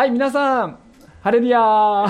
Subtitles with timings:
[0.00, 0.78] はい皆さん
[1.20, 2.08] ハレルヤは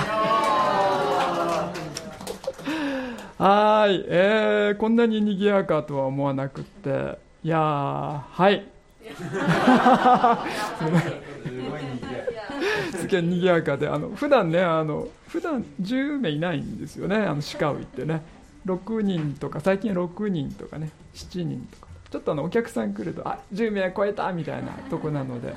[3.90, 7.18] い、えー、こんなに賑やかとは思わなくって。
[7.42, 8.64] いやーはい。
[12.96, 18.22] すげえ賑やかであの普段ねあの普段10名いないんですよねあの鹿を行ってね。
[18.66, 21.88] 6人とか最近6人とかね7人とか。
[22.08, 25.56] ちょっとあのお客さん来るとあ10名超えたみたいなとこなので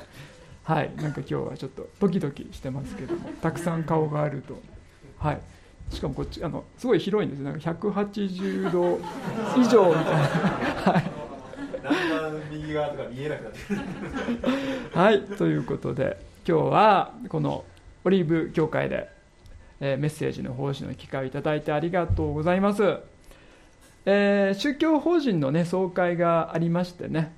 [0.64, 4.60] はいなんか今日はちょっとドキドキしてますけども たくさん顔があると。
[5.18, 5.40] はい。
[5.90, 8.98] しかもこっちあのすごい広いんですなんか180度
[9.56, 10.22] 以上みたいな。
[10.92, 11.24] はい。
[12.50, 17.64] 右側とか見えなくなってはいということで今日はこの
[18.04, 19.08] オリーブ教会で、
[19.80, 22.82] えー、メッセージの奉仕の機会をいただいてありがとうございます、
[24.06, 27.32] えー、宗教法人のね総会がありましてね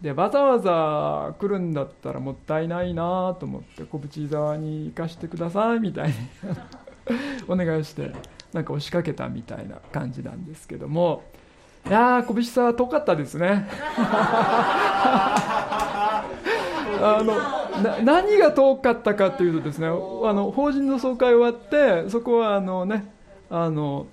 [0.00, 6.14] でわざわざ来るんだったらもったいないなと思って小淵沢に行かしてくださいみたいに
[7.48, 8.12] お願いして
[8.52, 11.22] なんか押しかけたみたいな感じなんですけども。
[11.86, 13.66] いやー小淵沢遠かったですね。
[17.00, 23.10] あの何が遠かったかというとですねあの法人の総会終わってそこはあのね
[23.48, 24.06] あの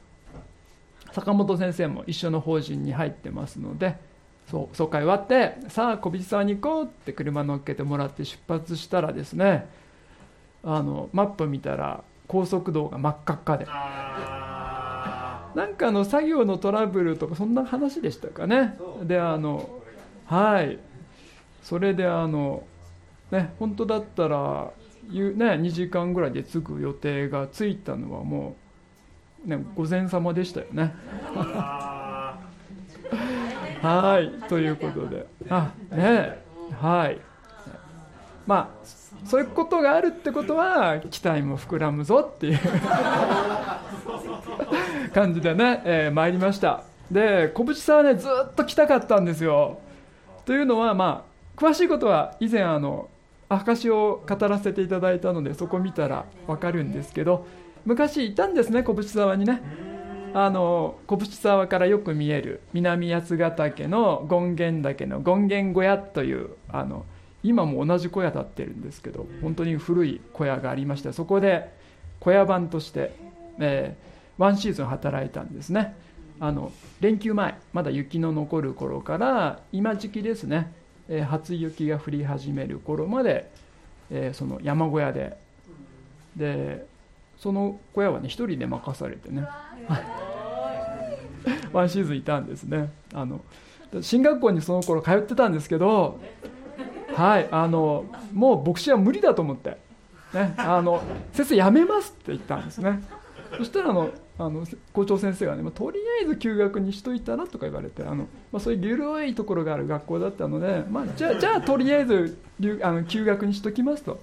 [1.11, 3.97] 坂本先生も一緒の法人に入ってますので
[4.50, 9.68] そう総会終わってさあ小淵沢に行こうって車乗っけてもらって出発したらですね
[10.64, 13.68] あのマップ見たら高速道が真っ赤っかで。
[15.56, 18.78] なんかあの作業のトラブルとかそんな話でしたかね。
[19.04, 19.70] であの
[20.26, 20.80] はい。
[21.64, 22.64] それであの
[23.32, 24.72] ね本当だったら
[25.09, 28.56] ね2時間ぐらいで着く予定が着いたのはも
[29.46, 30.94] うね午前様でしたよね
[33.86, 34.30] はい。
[34.50, 35.25] ということで。
[35.50, 36.44] あね。
[36.79, 37.19] はい。
[38.46, 38.88] まあ
[39.25, 42.59] そういうことがあるってことは期待も膨らむぞっていう
[45.13, 46.84] 感じでね、えー、参りました。
[47.09, 49.79] で小淵さんはねずっと来たかったんですよ。
[50.45, 51.24] というのはま
[51.57, 53.09] あ詳しいことは以前あの
[53.50, 57.45] 証を語らせていただいたのでそこ見たら分かるんですけど
[57.85, 59.62] 昔いたんですね小淵沢にね
[60.38, 67.06] あの小淵沢からよく見える南八ヶ岳の権現岳の権現小屋というあの
[67.41, 71.72] 今も同じ小屋建ってるんですけど本当に古い小屋がありましてそこで
[72.19, 73.16] 小屋番として、
[73.59, 75.95] えー、ワンシーズン働いたんですね。
[76.41, 80.74] あの連休前まだ雪の残る頃から今時期ですね、
[81.07, 83.50] えー、初雪が降り始める頃まで、
[84.12, 85.38] えー、その山小屋で
[86.35, 86.85] で
[87.38, 89.47] その小屋はね一人で任されてね。
[91.73, 92.91] ワンシーズンいたんですね。
[93.13, 93.41] あの
[94.01, 96.19] 進学校にその頃通ってたんですけど
[97.13, 99.78] はいあのもう牧師は無理だと思って、
[100.34, 101.01] ね、あの
[101.34, 103.03] 先生辞めますって言ったんですね。
[103.57, 112.38] そしたらあのあの校長先生がね、まあ、とりあえず休学にしといたらとか言われてあの、まあ、そういう緩いところがある学校だったので、まあ、じゃあじゃあとりあえず
[112.81, 114.19] あの休学にしときますと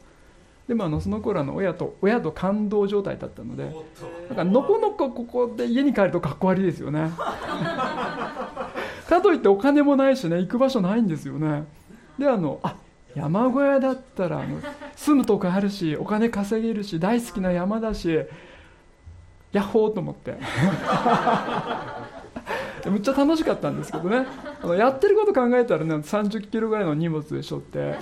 [0.73, 3.77] でもあのその頃の親と親と感動状態だったので
[4.29, 7.11] なんかのこのこここで家に帰るとかっこ悪いですよね。
[9.07, 11.67] かといってお金もないしね行く場所ないんですよね。
[12.19, 12.77] であのあ
[13.15, 14.61] 山小屋だったらあの
[14.97, 18.19] 住むとこあるしお金稼げるし大好きな山だし
[19.53, 20.39] ヤッホーと思って。
[22.89, 24.27] むっちゃ楽しかったんですけどね。
[24.63, 27.97] あのやってること考えたらね30キロぐらいの荷物でしょって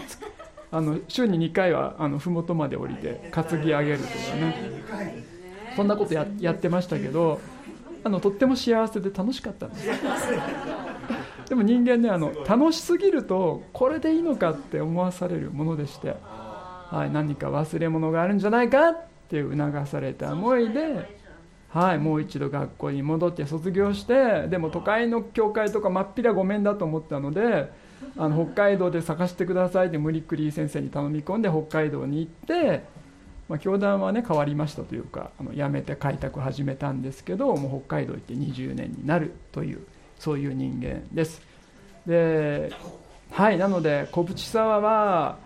[0.73, 5.31] あの週に2回はあの麓まで降りて担ぎ上げるとかね。
[5.77, 7.41] そんなことややってましたけど
[8.03, 9.89] あのとっても幸せで楽しかったんです。
[11.49, 18.99] でも人間ねあの楽しすぎるとこれでいいのかって思わされるものでして、はい、何か忘れ物があるんじゃないかっ
[19.29, 21.09] ていう促された思いで、
[21.71, 27.73] はい、もう一度学校に戻って卒業してでも都会の教会とか真っ平ごめんだと思ったので
[28.17, 32.85] あの北海道で探してくださいって無理くり先生に頼み込んで北海道に行って、
[33.49, 39.87] まあ、教団はね変わりましたというかあの辞めて開拓始めたんですけどもう北海道行って20年になるという。
[40.21, 41.41] そういう人間です。
[42.07, 42.71] で
[43.33, 45.39] はいなので小淵沢は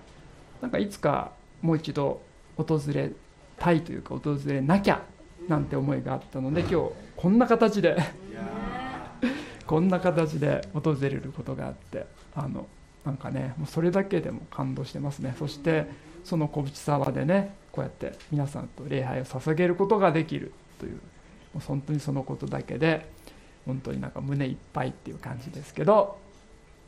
[0.61, 1.33] なんかいつか
[1.63, 2.21] もう一度
[2.57, 3.11] 訪れ
[3.59, 5.03] たいというか訪れなきゃ
[5.49, 6.77] なんて思いがあったので今日
[7.17, 7.97] こんな形で
[9.67, 12.67] こんな形で訪れることがあってあの
[13.05, 15.35] なんかねもうそれだけでも感動してますね。
[15.39, 15.87] そして
[16.25, 20.99] その小淵沢でねこうやって皆さんと礼拝を捧げることができるというも
[21.57, 23.07] う本当にそのことだけで
[23.67, 26.19] 本当になんか胸いっぱいっていう感じですけど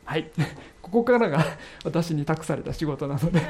[0.05, 0.29] はい。
[0.81, 1.43] ここからが
[1.83, 3.41] 私に託された仕事なので。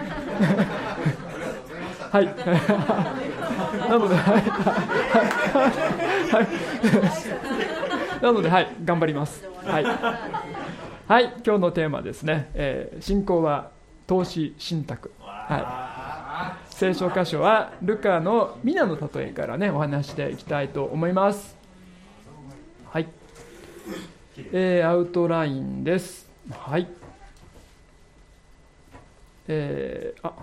[2.10, 2.26] はい。
[2.26, 4.42] なのではい。
[6.32, 6.42] は
[8.20, 8.24] い。
[8.24, 8.76] なのではい。
[8.84, 9.44] 頑張ります。
[9.64, 9.82] は
[10.54, 10.57] い
[11.08, 13.72] はい今日のテーマですね、えー、信仰は
[14.08, 15.10] 投資信託。
[15.22, 16.74] はい。
[16.74, 21.56] 聖書箇所はルカの皆の例えからねお話していきたいと思います。
[22.90, 23.08] はい、
[24.52, 26.30] えー、アウトラインです。
[26.52, 26.86] はい。
[29.48, 30.34] えー、あ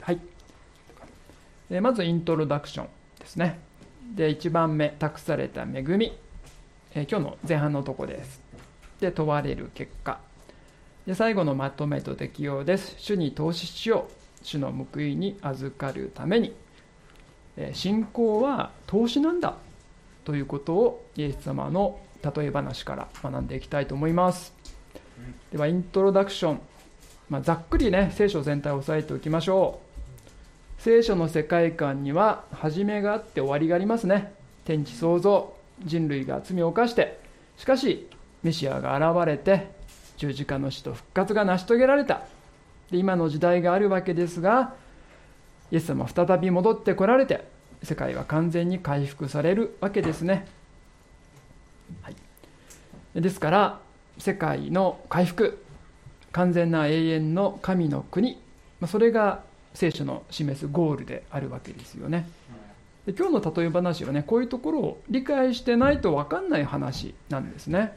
[0.00, 0.20] はい、
[1.68, 2.88] えー、まずイントロダクション
[3.20, 3.60] ですね。
[4.14, 6.16] で1番目託された恵み、
[6.94, 8.40] えー、今日の前半のとこです
[9.04, 10.18] で問われる結果。
[11.06, 12.96] で最後のまとめと適用です。
[12.98, 14.12] 主に投資しよう。
[14.42, 16.54] 主の報いに預かるために、
[17.72, 19.56] 信仰は投資なんだ。
[20.24, 24.54] ということをイエス様の例え話から学んでいきたいと思います。
[25.52, 26.60] ではイントロダクション。
[27.28, 29.80] まあ、ざっくりね聖書全体を押さえておきましょ
[30.78, 30.82] う。
[30.82, 34.32] 聖書の世界観には始めがあって終わりがありますね。
[34.64, 35.54] 天地創造。
[35.84, 37.20] 人類が罪を犯して。
[37.56, 38.08] しかし
[38.44, 39.72] メシアが現れて
[40.16, 42.22] 十字架の死と復活が成し遂げられた。
[42.90, 44.74] で今の時代があるわけですが
[45.72, 47.48] イエス様再び戻ってこられて
[47.82, 50.46] 世界は完全に回復されるわけですね、
[52.02, 53.80] はい、ですから
[54.18, 55.64] 世界の回復
[56.32, 58.40] 完全な永遠の神の国
[58.86, 59.42] それが
[59.72, 62.28] 聖書の示すゴールであるわけですよね。
[63.06, 67.96] で今日の例え話はねこういうところを理解してないと分かんない話なんですね。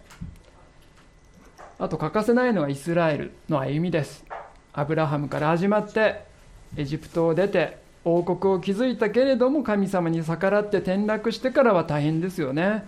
[1.79, 4.25] あと欠かせないのはイスラエルの歩みです。
[4.73, 6.23] アブラハムから始まって
[6.75, 12.83] エジプトを出て王国を築いたけれども神様に逆らって転落してからは大変ですよね、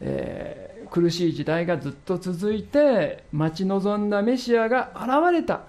[0.00, 5.60] えー苦しい時代がずっと続いて待ち望んだメシアが現れた。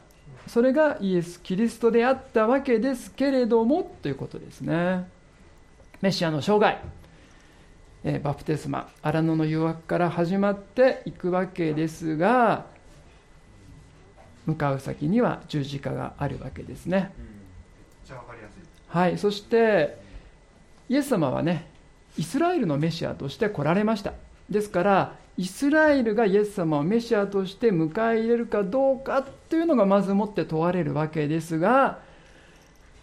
[0.48, 5.08] それがイエス・キリストであったわけですけれどもということですね。
[6.02, 6.80] メシアの生涯、
[8.04, 12.66] えバプテスマ荒野の誘惑から始まっていくわけですが
[14.46, 17.12] 向かう先には十字架があるわけですね、
[18.88, 19.18] はい。
[19.18, 19.98] そして
[20.90, 21.68] イエス様はね
[22.18, 24.14] イスラエルのメシアとして来られました。
[24.50, 32.00] ですからイスラエルがイエス様をメシアとして迎え入れるかどうかというのがまずもって問われるわけですが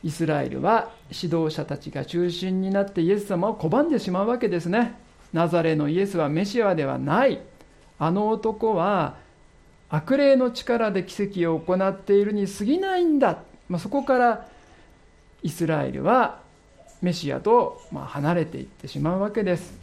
[0.08, 4.98] イスラエルは指導者たちが中心になってイエス様を拒んでしまうわけですね。
[5.34, 7.40] ナザレのイエスはメシアではない。
[7.98, 9.16] あの男は
[9.90, 14.48] 悪霊の力で奇跡を行っているに過ぎないんだ、まあ、そこから
[15.42, 16.40] イスラエルは
[17.02, 19.74] メシアとま離れていってしまうわけです。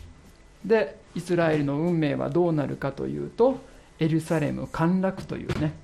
[0.66, 3.60] でイスラエルの運命はどうなるかというと
[4.00, 5.75] エルサレム陥落というね、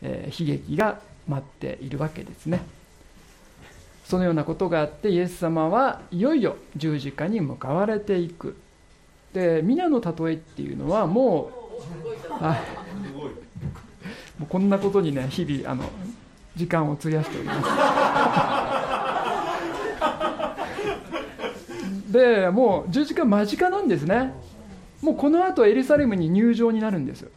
[0.00, 2.62] えー、悲劇が待っているわけですね。
[4.08, 8.56] そのようなことがあってイエス様はいよいよ十字架に向かわれていく。
[9.32, 11.50] で皆の例えっていうのはも
[12.30, 12.62] うあ
[14.38, 15.84] もうこんなことにね日々あの
[16.54, 17.54] 時間を費やしておりま
[22.08, 22.12] す。
[22.12, 24.32] でもう十字架間近なんですね。
[25.02, 27.28] もうこの後エルサレムに入場になるんです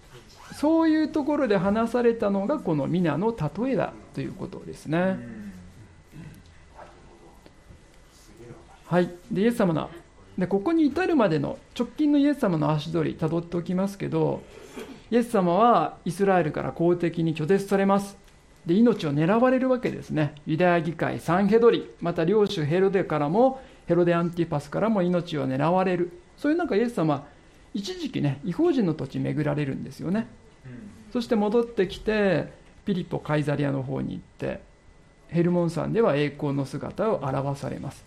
[0.56, 5.49] そういうところで話されたのがこの皆の例えだということですね。
[8.90, 9.10] はい。
[9.32, 9.90] でイエス様の
[10.38, 14.42] でここに至るまでの直近のイエス様の足取りたどっておきますけど
[15.12, 18.18] イエス様はイスラエルから公的に拒絶されます。
[18.66, 20.34] で命を狙われるわけですね。
[20.46, 26.12] ユダヤ議会サンヘドリまた領主ヘロデからもヘロデアンティパスからも命を狙われる。
[26.36, 27.28] そういう中イエス様
[27.74, 30.28] 一時期ね違法人の土地巡られるんですよね、
[30.66, 32.52] うん、そして戻ってきて
[32.86, 34.62] ピリポ・カイザリアの方に行って
[35.28, 38.04] ヘルモン山では栄光の姿を表されます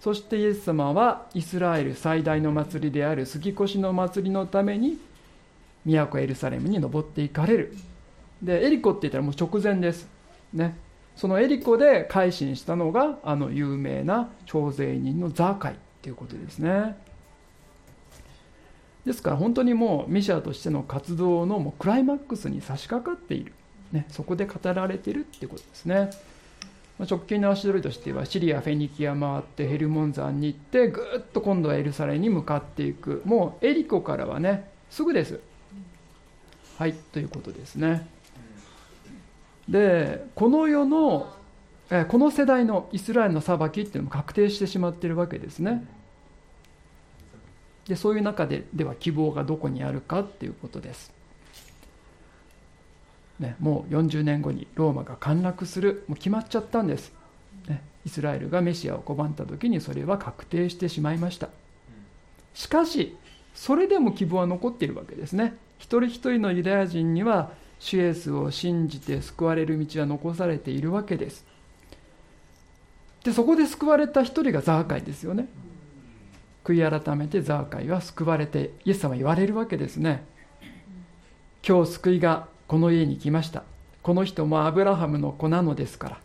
[0.00, 4.98] そしてイエス様はイスラエル最大の祭りである杉越の祭りのために
[5.84, 7.76] 都エルサレムに登っていかれる。
[8.42, 10.08] でエリコって言ったらもう直前です。
[10.52, 10.76] ね。
[11.16, 16.96] そのエリコで改心したのがあの有名な徴税人のザーカイっていうことですね。
[19.04, 23.52] ですから本当にもうメシアとしての活動のもうクライマックスに差し掛かっている、
[23.90, 26.10] ね、そこで語られているっていうことですね。
[27.00, 33.22] 直近の足取りとしてはシリア・フェニキア回ってヘルモン山に行ってぐっと今度はエルサレムに向かっていく。
[33.24, 35.40] もうエリコからはねすぐです。
[36.76, 38.08] はいということですね。
[39.68, 41.32] でこの世の
[42.08, 45.86] この世代のイスラエルの裁きっていうのも確定してしまっているわけですね。
[47.86, 51.12] でそういう中ででは希望がどこにあるかっていうことです、
[53.38, 57.12] ね、もう40年後にローマが陥落するもう決まっちゃったんです。
[57.68, 61.48] ねイスラエルがメシアを拒んだ時にそれは確定してしまいました。
[62.54, 63.16] しかし
[63.54, 65.54] それでも希望は残っているわけですね。
[65.78, 71.44] 一人一人のユダヤ人には主イエスを信じて救われる道は残されているわけです。
[73.24, 75.46] でそこで救われた一人がザーカイですよね。
[76.64, 80.24] 悔い改めてザーカイは救われてイエス様は言われるわけですね。
[81.66, 83.64] 今日救いがこの家に来ました。
[84.02, 86.18] この人もアブラハムの子なのですから。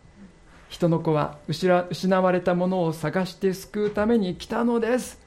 [0.69, 5.19] 人の子は失われたものを探して救うために来たのです。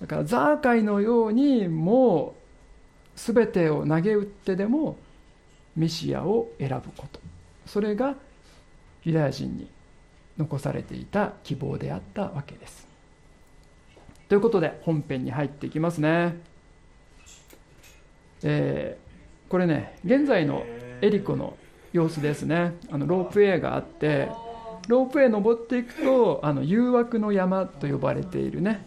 [0.00, 2.34] だからザーカイのようにも
[3.16, 4.96] う全てを投げ打ってでも
[5.76, 7.20] メシアを選ぶこと。
[7.66, 8.16] それが
[9.04, 9.68] ユダヤ人に
[10.38, 12.86] 残されていた希望であったわけです。
[14.28, 16.38] ということで本編に入っていきますね、
[18.42, 19.11] えー、
[19.52, 20.64] これね現在の
[21.02, 21.58] エリコの
[21.92, 22.72] 様子ですね。
[22.90, 24.30] あのロープウェイがあって
[24.88, 28.86] ロープウェイ登っていくとあの誘惑の山と呼ばれているね、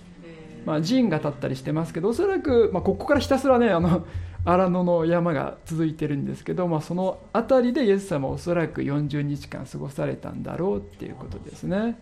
[0.66, 4.08] まあ、寺院が立ったりしてますけどおそらく、まあ、ここからひたすらねあの
[4.44, 12.00] 荒野の山が続いてるんですけど、まあ、その辺りでイエス様はおそらく40日間過ごされたんだろうっていうことですね。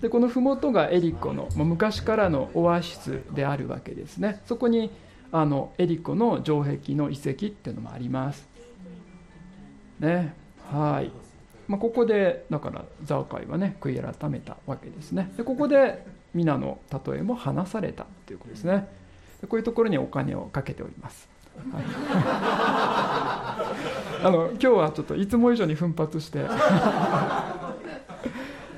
[0.00, 4.42] でこの麓がエリコの、まあ、昔からのオアシスであるわけですね。
[4.46, 4.92] そこに
[5.32, 8.48] あのエリコの城壁の遺跡っていうのもあります。
[10.00, 10.34] ね
[10.70, 11.10] はい。
[11.68, 15.32] まあ、ここでだからザーカイはね悔い改めたわけですね。
[15.36, 18.88] でここで皆の例えも話されたということですね。
[19.40, 21.28] でこういうところにお金をかけております、
[21.72, 21.84] はい、
[24.24, 26.44] あの今日はちょっといつも以上に奮発して。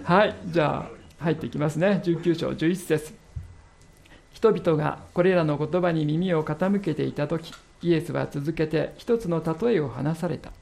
[0.05, 0.35] はい。
[0.47, 0.88] じゃあ
[1.23, 2.00] 入っていきますね。
[2.02, 3.27] 19章11節。
[4.32, 10.52] 人々がこれらの言葉に耳を傾けていた時イエスは続けて一つの例えを話された。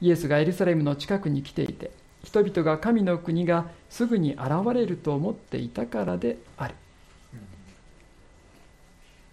[0.00, 1.92] イエスがエルサレムの近くに来ていて
[2.24, 6.74] 人々が神の国がすぐに現れると思っていたからである、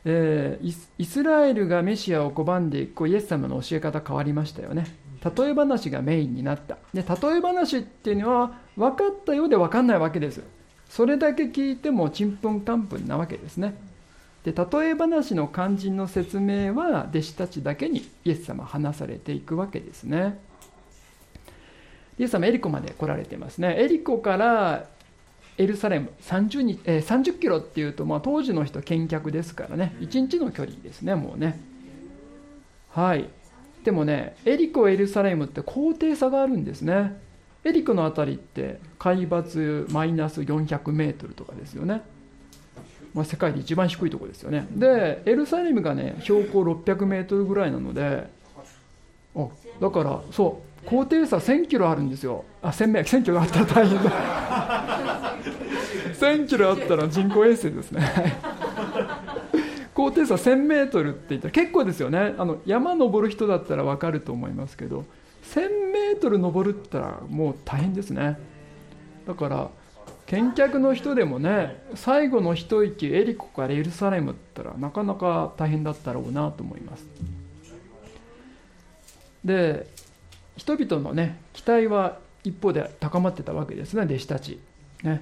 [0.06, 4.86] えー、イスラエルがメシアを拒んでいくイエス様の教え方変わりましたよね。
[5.36, 6.78] 例え話がメインになった。
[6.94, 10.42] で例え話っていうのは分かったようで分かんないわけです
[10.90, 13.76] それだけ聞いてもちんぷんかんぷんなわけですね。
[14.44, 20.40] で例え話の肝心の説明は弟子たちだけにイエス様話されていくわけですね。
[22.18, 23.76] イエス様エリコまで来られてますね。
[23.80, 24.88] エリコから
[25.58, 29.96] エルサレム 30, に、えー、30キロっていうと、まあ、当時の人見客ですからね。
[30.00, 31.60] 1日の距離ですねもうね。
[32.90, 33.30] はい。
[33.84, 37.20] でもねエリコエルサレムって高低差があるんですね
[37.66, 42.02] エリコの辺りって海抜マイナス400メートルとかですよね、
[43.14, 44.68] まあ、世界で一番低いところですよね。
[44.72, 48.28] でエルサレムがね標高600メートルぐらいなので
[49.36, 49.48] あ
[49.82, 52.46] だからそう高低差1000キロあるんですよ。
[52.62, 54.10] あ1000メ1000キロあったら大変だ。
[56.20, 58.02] 1000キロあったら人工衛星ですね。
[59.94, 62.36] 高低差1000メートルって言ったら結構ですよね。
[62.38, 65.04] あの山登る人だったら分かると思いますけど
[65.54, 68.38] 1000メートル登るったらもう大変ですね。
[69.28, 69.70] だから
[70.28, 77.06] 見客の人でもね最後の一息エリコからエルサレムって言ったらなかなか大変だったろうなと思います。
[79.44, 79.88] で
[80.58, 84.60] 人々のね期待は一方で高まってたわけですね弟子たち。
[85.04, 85.22] ね。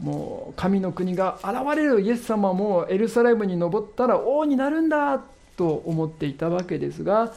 [0.00, 5.20] もう神の国が現れるイエス様もエルサレムに登ったら王になるんだ
[5.56, 7.32] と思っていたわけですが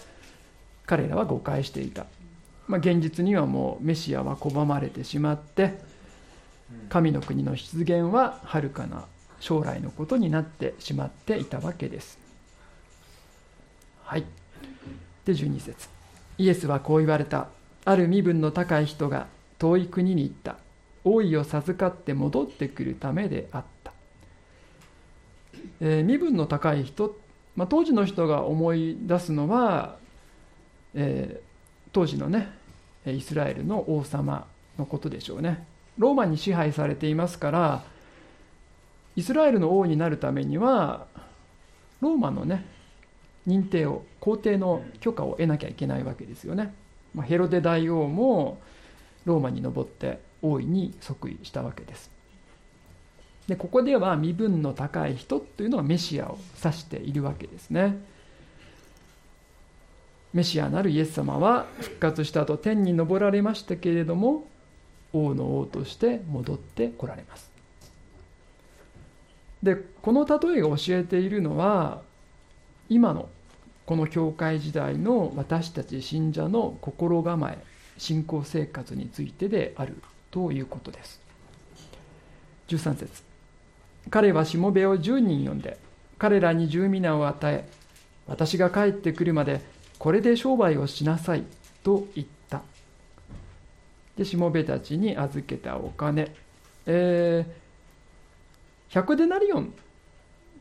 [0.86, 2.06] 彼らは誤解していた、
[2.72, 5.80] まあ、現実にはもうメシアは拒まれてしまって
[6.90, 9.06] 神の国の出現ははるかな
[9.40, 12.18] 将来のことになってしまっていたわけです
[14.04, 14.26] はい
[15.26, 16.02] で12節
[16.42, 17.50] イエスはこう言われた。
[17.86, 19.28] ある身分の高い人が
[19.60, 20.58] 遠い国に行った。
[21.04, 23.94] 王位を授かって戻ってくるためであった。
[25.82, 27.16] えー、身分の高い人、
[27.56, 29.98] まあ、当時の人が思い出すのは、
[30.96, 32.50] えー、当時のね
[33.06, 35.66] イスラエルの王様のことでしょうね。
[35.98, 37.84] ローマに支配されていますから
[39.16, 41.06] イスラエルの王になるためには
[42.00, 42.66] ローマのね
[43.48, 46.74] 認定を皇帝の許可を得なきゃいけないわけですよね、
[47.14, 48.60] まあ、ヘロデ大王も
[49.26, 52.10] ローマに登って王位に即位したわけです。
[53.48, 58.00] でここでは身分の高い人というのはメシアを指しているわけですね。
[60.34, 64.48] メシアなるイエス様は復活した後天に昇られましたけれども
[65.14, 67.52] 王の王として戻ってこられます。
[69.62, 72.02] でこの例えが教えているのは
[72.90, 73.30] 今の
[73.86, 77.58] この教会時代の私たち信者の心構え
[77.98, 81.22] 信仰生活についてであるということです。
[82.70, 83.24] 13節。
[84.10, 85.78] 彼はしもべを10人呼んで
[86.18, 87.68] 彼らに十皆を与え
[88.28, 89.62] 私が帰ってくるまで
[90.02, 91.44] これで商売をしなさい
[91.84, 92.64] と言った。
[94.18, 96.34] でしもべたちに預けたお金、
[96.88, 99.72] えー、100デナリオン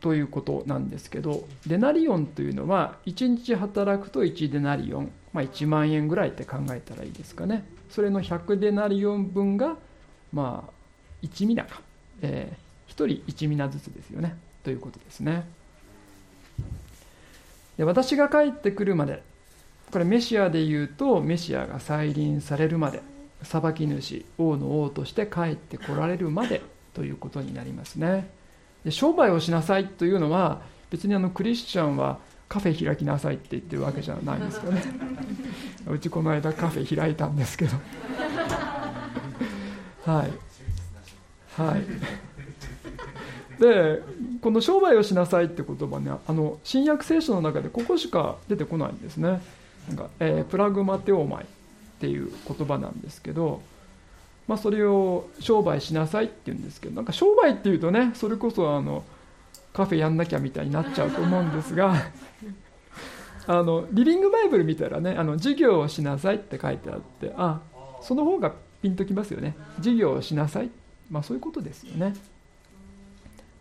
[0.01, 7.65] ということなんですけどデナリオンというのは1日働くと1デナリオン、まあ、1万円ぐらいって考えたらいいですかね。
[7.89, 9.79] それの100デナリオン分が
[10.35, 10.73] まあ
[11.23, 11.81] 1ミナか、
[12.21, 14.37] えー、1人1ミナずつですよね。
[14.65, 15.49] ということですね。
[17.79, 19.30] で私が帰ってくるまで
[19.91, 23.03] これメシアで言うとメシアが再臨されるまで
[23.43, 26.63] 裁き主王の王として帰ってこられるまで
[26.95, 28.31] ということになりますね。
[28.85, 32.19] で商売をしなさいというのは別にあのクリスチャンは
[32.49, 34.83] カフェ開きなさいって言ってるわけじゃないんですよね。
[35.89, 37.77] うちこの間カフェ開いたんですけど。
[40.05, 40.33] はい。
[41.61, 41.85] はい。
[43.61, 44.03] で
[44.41, 49.43] この商売をしなさいって言葉ねあの新約聖書の中でここしか出てこないんですね
[49.89, 51.47] なんか、えー、プラグマテオマイっ
[52.01, 53.63] ていう言葉なんですけど
[54.51, 59.05] まあ、それを商売しなさいって言うんですけどなんか商売っていうとねそれこそあの
[59.73, 61.95] カフェやんなきゃみたいになっちゃうと思うんですが
[63.47, 67.61] あのリビングバイブル見たらねあの授業をしなさいって書いてあってあ
[68.03, 69.55] その方がピンときますよね。
[69.77, 70.71] 授業をしなさい、
[71.13, 72.15] まあ、そういうことですよね。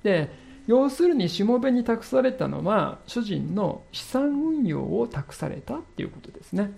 [0.02, 0.32] で
[0.68, 6.72] 要するにしもべに託されたのは主人の資産運用を託されたっていうことですね。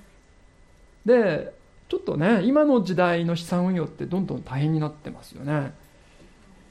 [1.05, 1.53] で
[1.89, 5.73] ちょっとね今の時代の資産運用ってどんどん大変になってますよね、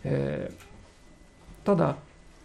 [0.05, 1.97] えー、ただ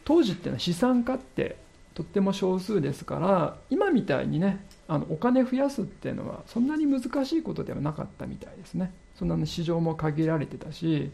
[0.03, 1.55] 当時っていうのは資産家って
[1.93, 8.91] とっても少数ですから今みたいにねあのお金増やすっていうのはそんなに難しいことではなかったみたいですね。
[9.17, 11.09] そんな市場も限られてたし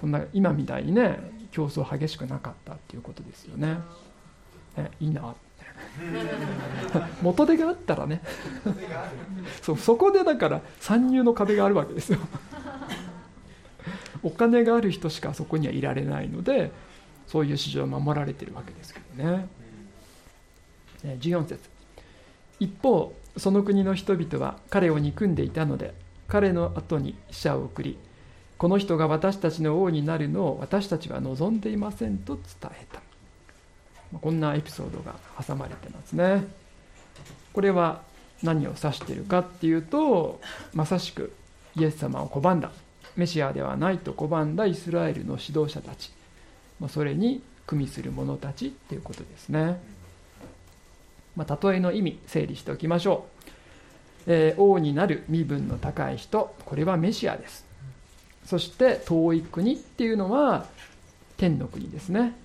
[0.00, 1.18] こんな今みたいにね
[1.54, 3.78] 競争激しくなかったっていうことですよね。
[4.76, 5.36] ねいいな。
[7.22, 8.20] 元手があったらね。
[9.62, 12.18] そうそこでだから参入の壁があるわけですよ。
[14.24, 16.72] お金がある人しかそこにはいられないので
[17.28, 19.46] そういう市場を守られてるわけですけどね。
[21.04, 21.70] 14節。
[22.58, 25.94] 一方その国の人々は彼を憎んでいたので
[26.26, 27.96] 彼の後に使者を送り
[28.64, 33.02] この人が私たちの王になるのを私たちは望んでいませんと伝えた。
[34.18, 36.46] こんなエピソードが挟まれてますね。
[37.52, 38.00] これは
[38.42, 40.40] 何を指しているかっていうと
[40.72, 41.34] まさしく
[41.76, 42.70] イエス様を拒んだ。
[43.16, 44.64] メシアではないと拒んだ。
[44.64, 46.10] イスラエルの指導者たち。
[46.88, 49.78] それに組みする者たちっていうことですね、
[51.36, 53.26] まあ、例えの意味整理しておきましょ
[54.26, 56.54] う、えー、王になる身分の高い人。
[56.64, 57.63] これはメシアです。
[58.44, 60.66] そして遠い国っていうのは
[61.36, 62.36] 天の国ですね。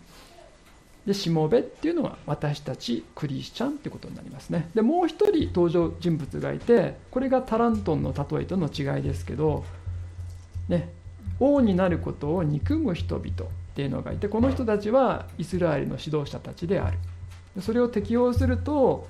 [1.05, 4.69] でしもべっていうのは私たちクリスチャンってことになりますね。
[4.75, 9.65] でもう一人登場人物がいてこれがタラントンの例えとの違いですけど、
[10.67, 10.89] ね、
[11.39, 13.31] 王になることを憎む人々っ
[13.75, 16.97] ていうのがいてこの人たちはイスラエルの指導者たちである。
[17.61, 19.07] それを適用すると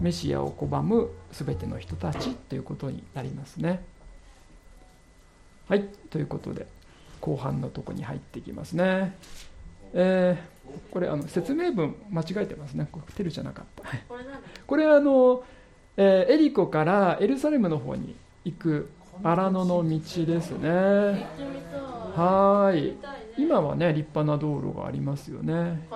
[0.00, 3.82] メシアを拒む全ての人たちということになりますね。
[5.68, 6.66] はいということで
[7.20, 9.14] 後半のとこに入っていきますね。
[9.92, 12.88] えー、これあの説明文間違えてますね。
[12.90, 13.84] これテルじゃなかった。
[14.66, 15.44] これあの、
[15.96, 18.88] えー、エリコからエルサレムの方に行く
[19.22, 21.26] 荒野の道ですね。
[22.16, 22.96] はい。
[23.36, 25.86] 今はね立派な道路がありますよね。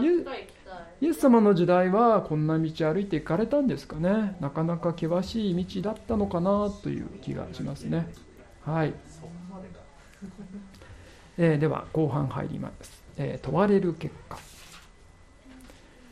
[1.01, 4.37] イエス様の時代はこんな道歩いて行かれたんですかね。
[4.41, 8.07] なかなか険しい道だったのかなという気がしますね。
[8.65, 8.95] はい、
[11.39, 13.03] えー、では後半入ります。
[13.17, 14.39] え問われる結果。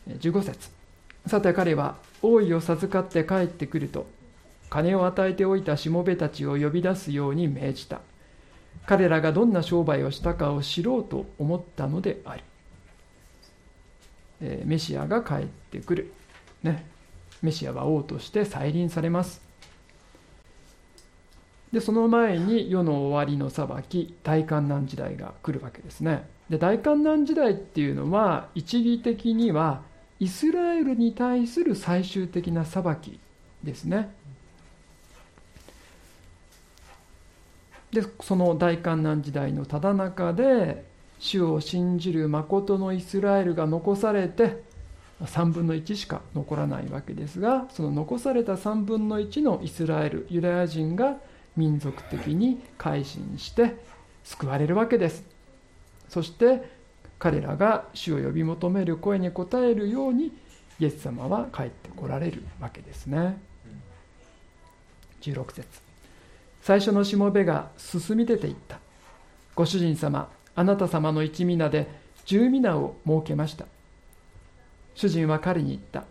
[0.09, 0.71] 15節。
[1.27, 4.07] さて彼は王位を授かって帰ってくると
[4.71, 8.01] 金を与えておいたしもべたちを呼び出すように命じた。
[8.87, 12.43] 彼らがどんな商売をしたかを知ろうと思ったのである、
[14.41, 16.13] えメシアが帰ってくる、
[16.63, 16.87] ね、
[17.43, 19.50] メシアは王として再臨されます。
[21.73, 26.29] でその前に世の終わりの裁き大観難時代が来るわけですね。
[26.49, 29.83] で大観難時代っていうのは一義的には
[30.19, 33.21] イスラエルに対する最終的な裁き
[33.63, 34.13] ですね。
[37.93, 40.85] でその大観難時代のただ中で
[41.19, 44.63] 主を信じる誠のイスラエルが残されて
[45.21, 51.19] 3分の1しか残らないわけですがその残された3分の1のイスラエルユダヤ人が
[51.57, 53.77] 民族的に改心して
[54.25, 55.25] 救われるわけです。
[56.09, 56.63] そして
[57.19, 60.33] 彼らが主を呼び求める声に応えるように
[60.79, 63.39] イエス様は帰ってこられるわけですね。
[65.21, 65.67] 16節。
[66.63, 68.79] 最初のしもべが進み出ていった。
[69.55, 71.87] ご主人様あなた様の一皆で
[72.25, 73.67] 十皆を設けました。
[74.95, 76.05] 主人は彼に言った。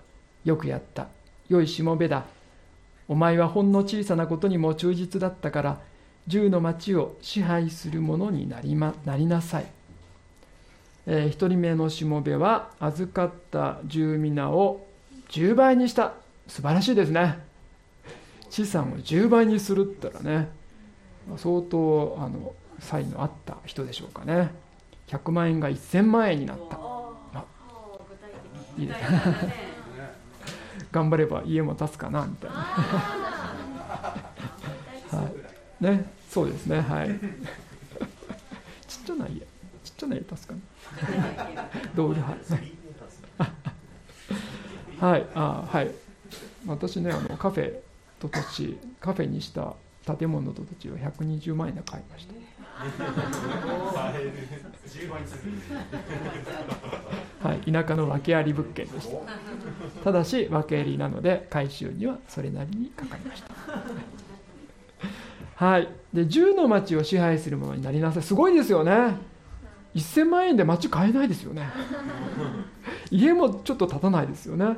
[0.45, 1.07] よくやった。
[1.49, 2.25] 良いしもべだ。
[3.09, 5.81] お前はほんの小さなことにも忠実だったから
[6.27, 9.65] 十の町を支配する者になり,、ま、なりなさい、
[11.07, 14.85] えー、一人目のしもべは預かった十皆を
[15.31, 16.13] 10倍にした。
[16.47, 17.39] 素晴らしいですね。
[18.49, 20.49] 資産を10倍にするったらね
[21.37, 24.51] 相当あの才のあった人でしょうかね。
[25.07, 26.79] 100万円が1000万円になった。
[28.77, 29.78] いいですね
[30.91, 32.55] 頑張れば家も建つかなみたいな。
[32.57, 34.15] は
[35.81, 35.83] い。
[35.83, 37.09] ねそうですねはい。
[38.87, 39.39] ちっちゃな家。
[39.39, 39.45] ちっ
[39.97, 40.59] ちゃな家建つかな。
[41.95, 42.37] 道具はい
[44.99, 45.91] はいあはい。
[46.67, 47.73] 私ねあのカフェ
[48.19, 49.75] と土地カフェにした
[50.17, 52.33] 建物と土地を120万円で買いました
[57.41, 59.17] はい、田舎の訳あり物件でした。
[60.03, 63.53] ただし訳ありなので回収にはそれなりにかかりました。
[65.55, 65.89] はい。
[66.13, 69.17] で10の町を支配するものになりなさいすごいですよね。
[69.95, 71.67] 1000万円で町買えないですよね。
[73.11, 74.77] 家もちょっと建たないですよね。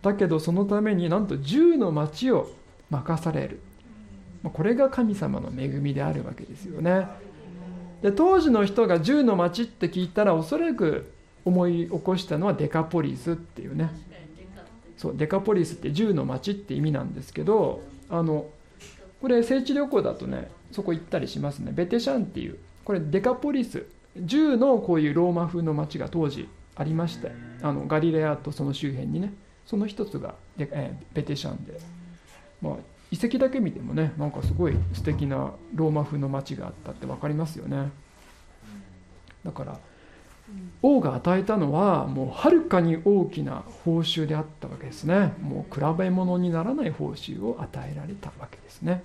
[0.00, 2.50] だけどそのためになんと10の町を
[2.88, 3.60] 任される。
[4.44, 7.06] これが神様の恵みであるわけですよね。
[8.04, 11.10] で当時の人が銃の町って聞いたらおそらく
[11.42, 13.90] 思い起こしたのはデカポリスっていうね。
[14.98, 18.46] そうデカポリスって銃の町って意味なんですけどあの
[19.22, 21.72] これ聖地旅行だとねそこ行ったりしますね。
[21.74, 23.86] ベテシャンっていうこれデカポリス
[24.18, 29.32] 銃のこういうローマ風の町が当時ありましてあのガリレアとその周辺にね
[29.64, 31.80] その一つがで、えベテシャンで、
[32.60, 32.74] まあ、
[33.14, 37.92] 遺跡だけ見てもねなんかすごい素敵なローマ風の街があったって分かりますよね。
[39.44, 39.78] だから
[40.82, 45.32] 王が与えたのはもうはるかに大きな報酬であったわけですね。
[45.40, 49.02] もう比べ物にならない報酬を与えられたわけですね、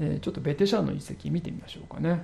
[0.00, 2.22] え、ちょっとベテシャンの遺跡見てみましょうかね。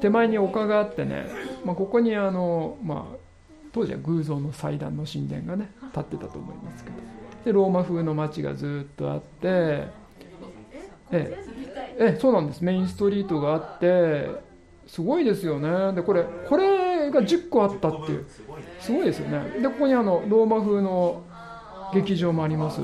[0.00, 1.26] 手前に丘があってね、
[1.64, 3.16] まあ、ここにあの、まあ、
[3.72, 7.17] 当時は偶像の祭壇の神殿がね建ってたと思いますけど。
[7.44, 9.86] でローマ風の街がずっとあって
[11.10, 11.44] え
[11.98, 12.62] えそうなんです。
[12.62, 14.28] メインストリートがあって
[14.86, 15.92] すごいですよね。
[15.94, 18.26] でこれこれが10個あったっていう。
[18.80, 19.60] すごいですよね。
[19.60, 21.22] でここにあのローマ風の
[21.94, 22.80] 劇場もあります。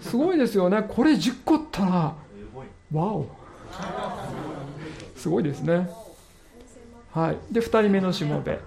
[0.00, 0.84] すごいですよね。
[0.88, 2.14] これ10個ったら
[2.92, 3.26] わお
[5.16, 5.88] すごいですね。
[7.12, 7.38] はい。
[7.50, 8.58] で2人目のしもべ。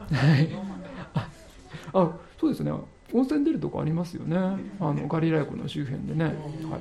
[1.94, 2.72] あそうですね
[3.14, 4.38] 温泉出るとこありますよね。
[4.80, 6.78] あのガリラヤ湖の周辺でね、はい、じゃあ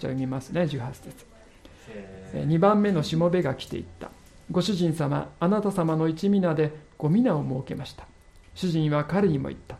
[0.00, 1.26] 読みますね18節。
[2.34, 4.10] 2番目のしもべが来ていった。
[4.50, 8.06] ご主人様あなた様の一皆でご皆を設けました。
[8.54, 9.76] 主人は彼にも言った。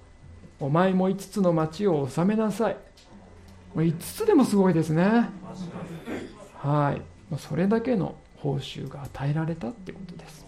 [0.61, 2.77] お前も5つの町を治めなさい。
[3.75, 5.31] 5つでもすごいですね。
[6.57, 7.39] はい。
[7.39, 10.47] それだけの報酬が与えられたってことです。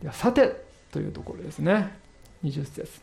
[0.00, 1.99] ではさてというところですね
[2.44, 3.00] 20節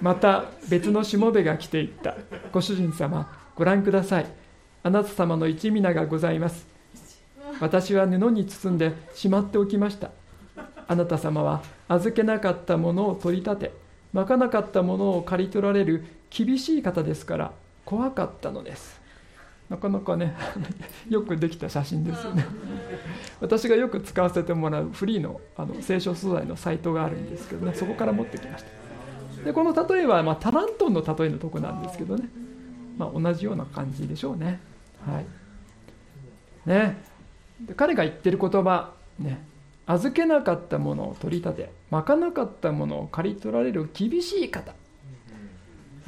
[0.00, 2.16] また別のしもべが来ていった。
[2.52, 4.26] ご主人様ご覧ください。
[4.82, 6.66] あなた様の一皆がございます。
[7.60, 10.10] 私は布に包んでしまっておきました。
[10.90, 13.72] あなた様は預けなかったものを取り立て
[14.12, 17.52] まかなかったものを刈り取られる厳しい方ですから
[17.84, 18.99] 怖かったのです
[19.70, 20.34] なかなかね
[21.08, 22.44] よくできた写真ですよね。
[23.40, 29.44] 私がよく使わせてもらうフリーのあの聖書素材のサイトがあるんですけどねそこから持ってきました。
[29.44, 32.28] でこの例えは、まあ、タラントンの例えのとこなんですけどね、
[32.98, 34.60] まあ、同じような感じでしょうね。
[35.06, 35.26] はい。
[36.68, 37.02] ね。
[37.60, 39.48] で彼が言ってる言葉ね。
[39.86, 44.74] 預けなかったものを取り立てまかなかったものを刈り取られる厳しい方。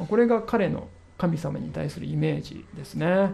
[0.08, 0.88] これが彼の
[1.22, 3.32] 神様に対するイメージですね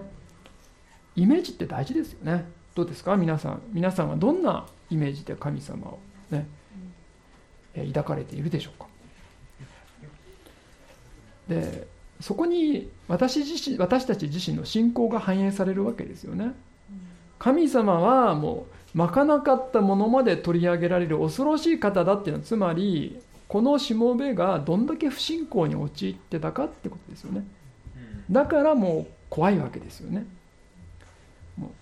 [1.18, 2.46] イメージって大事ですよね。
[2.76, 3.16] どうですか？
[3.16, 3.60] 皆さん。
[3.72, 5.98] 皆さんはどんなイメージで神様を
[6.30, 6.46] ね、
[7.74, 8.86] え抱かれているでしょうか？
[11.48, 11.88] で
[12.20, 16.52] そこに私自身私たち自身の信仰が反映されるわけですよね。
[17.38, 27.44] 神様はもうまかなかったものまで取り上げられる恐ろしい方だっていうのはつまりこのしもべがどんだけ不信仰に陥ってたかってことですよね。
[28.30, 30.26] だからもう怖いわけですよね。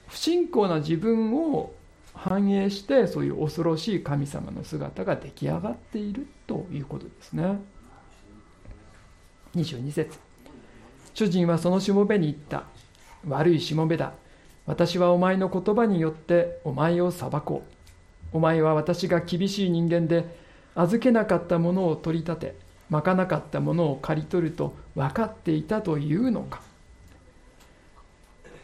[0.07, 1.73] 不信仰な自分を
[2.15, 7.61] 反映してそういう恐ろしい神様の姿が出来上がっているということですね。
[9.55, 10.19] 22節。
[11.15, 12.65] 主人はそのしもべに言った。
[13.27, 14.12] 悪いしもべだ。
[14.67, 17.62] 私はお前の言葉によってお前を裁こ
[18.33, 18.37] う。
[18.37, 20.25] お前は私が厳しい人間で
[20.75, 22.55] 預けなかったものを取り立て
[22.91, 26.61] まかなかったものを刈り取ると分かっていたというのか。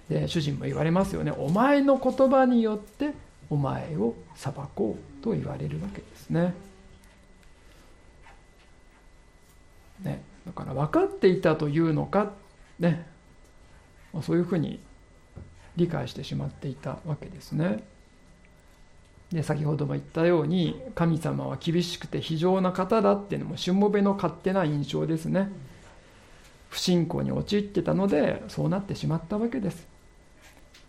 [0.09, 1.33] で主人も言われますよね。
[1.33, 3.13] お前の言葉によって
[3.51, 6.55] お前を裁こうと言われるわけですね。
[10.03, 10.23] ね。
[10.47, 12.33] だから分かっていたというのか
[12.79, 13.07] ね。
[14.23, 14.81] そういうふうに
[15.77, 17.83] 理解してしまっていたわけですね。
[19.33, 25.51] で先ほども言ったように神様は厳しくて非常な方だっていうのもしもべの勝手な印象ですね。
[26.69, 29.92] 不信仰に陥ってたのでそうなってしまったわけです。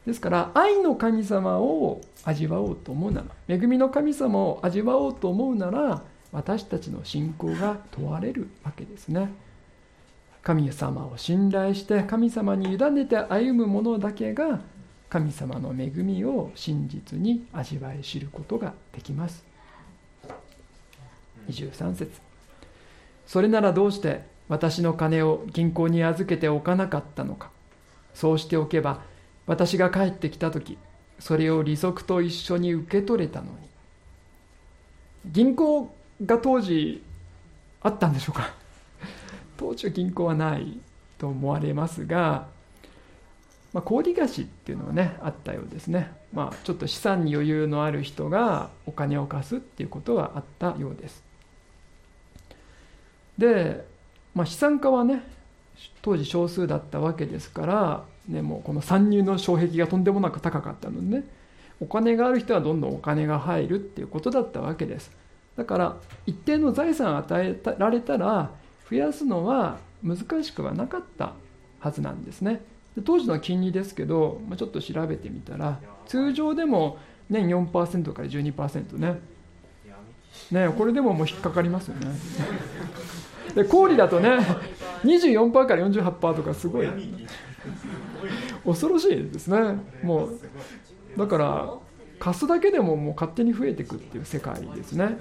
[0.05, 9.31] ですから愛の神様を味わおうと思うなら恵みの神様を味わおうと思うなら私たちの信仰が問われるわけですね。
[10.41, 14.59] 神様を信頼して神様に委ねて歩む者だけが
[15.09, 19.45] 神様の恵みを真実に味わい知ることができます。
[21.49, 22.11] 23節。
[23.25, 27.49] それならどうして私の金を銀行に預けておかなかったのか。
[28.13, 29.01] そうしておけば
[29.45, 30.77] 私が帰ってきた時
[31.19, 33.51] それを利息と一緒に受け取れたのに。
[35.25, 35.93] 銀行
[36.25, 37.01] が当時
[37.81, 38.53] あったんでしょうか。
[39.57, 40.79] 当時は銀行はない
[41.17, 42.47] と思われますが
[43.73, 51.23] まあ、小利貸しっていうのはねあったようですね、まあ、ちょっと資産に余裕のある人がお金を貸すっていうことはあったようです。
[53.37, 53.83] で、
[54.35, 55.23] まあ、資産家はね
[56.03, 61.23] 当時少数だったわけですから、ね、もうこの参入の障壁がとんでもなく高かったのでね。
[61.79, 65.11] お金がある人はどんどんお金が入るっていうことだったわけです。
[65.57, 68.51] だから一定の財産を与えられたら
[68.89, 71.33] 増やすのは難しくはなかった
[71.79, 72.61] はずなんですね。
[72.95, 76.97] で当時の金利ですけど、まあ、ちょっと調べてみたら通常でも
[77.29, 79.19] 年4%から12%ね。
[80.51, 82.07] ねこれでももう引っかかりますよね。
[83.55, 84.37] で小売だとね
[85.03, 86.87] 24%から48%とかすごい。
[88.65, 89.77] 恐ろしいですね。
[90.03, 90.39] もう
[91.17, 91.73] だから
[92.19, 95.17] 貸すだけでももう勝手に増えていくっていう世界ですね。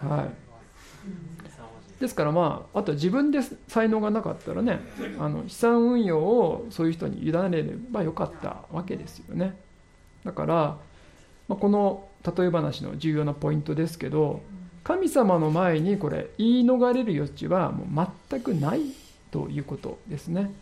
[0.00, 2.00] はい。
[2.00, 4.80] ですからまああとは自分で才能がなかったらね
[5.18, 9.56] あの資産運用をそういう人に委ねればよかったわけですよね。
[10.24, 10.54] だから、
[11.48, 14.42] まあ、この例え話の重要なポイントですけど
[14.82, 18.80] 神様の前にこれ言い逃れる余地はもう全くない
[19.30, 20.52] ということですね。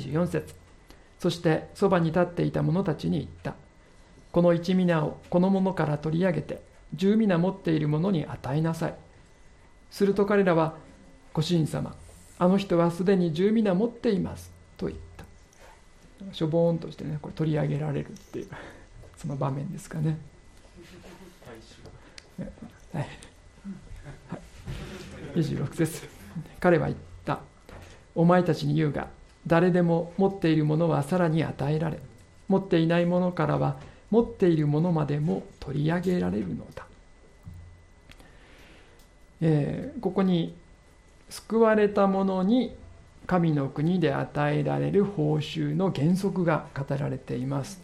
[0.00, 0.54] 24節。
[1.18, 3.54] そしてそばに立っていた者たちに言った。
[4.32, 6.60] この一皆をこの者から取り上げて
[6.94, 8.94] 十皆持っている者に与えなさい。
[9.90, 10.74] すると彼らは
[11.32, 11.94] ご主人様
[12.38, 14.50] あの人はすでに十皆持っています。
[14.76, 16.34] と言った。
[16.34, 18.48] しょぼーんとしてねこれ取り上げられるっていう
[19.16, 20.18] その場面ですかね。
[22.92, 23.08] はい、
[24.28, 26.08] はい、26節。
[26.60, 27.40] 彼は言った。
[28.14, 29.08] お前たちに言うが
[29.46, 31.98] 誰でも持っているものはさらに与えられ
[32.48, 33.76] 持っていないものからは
[34.10, 36.86] 持っているものまでも取り上げられるのだ
[39.40, 40.54] えー、ここに
[41.28, 42.74] 救われた者に
[43.26, 47.80] 神の国で与えられる報酬の原則が語られています。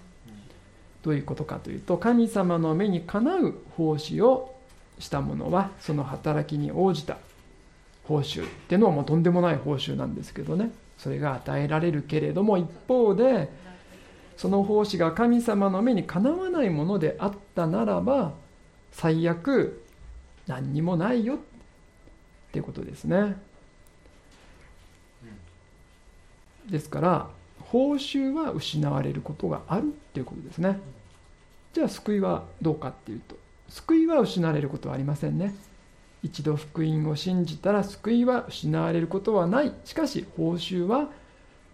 [1.03, 4.55] どういうことかというと神様の目にかなう奉仕を
[4.99, 7.17] した者はその働きに応じた
[8.05, 10.71] 報酬っていうのはもうとんでもない報酬なんですけどね
[11.01, 13.49] それが与えられるけれども一方で
[14.37, 18.35] その奉仕が神様の目にかなわないものであったならば
[18.93, 19.83] 最悪
[20.47, 21.39] 何にもないよっ
[22.53, 23.37] ていうことですね。
[26.69, 27.29] ですから
[27.61, 30.81] 報酬は失われることがあるっていうことですね。
[31.73, 33.37] じゃあ救いはどうかっていうと
[33.71, 35.55] 救いは失われることはありませんね。
[36.23, 39.73] 一度福音を信じたら救いは失われることはない。
[39.85, 41.09] しかし報酬は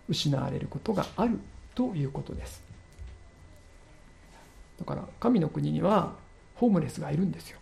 [0.09, 1.39] 失われることがある
[1.75, 2.63] ということです。
[4.79, 6.15] だから神の国には
[6.55, 7.59] ホームレスがいるんですよ。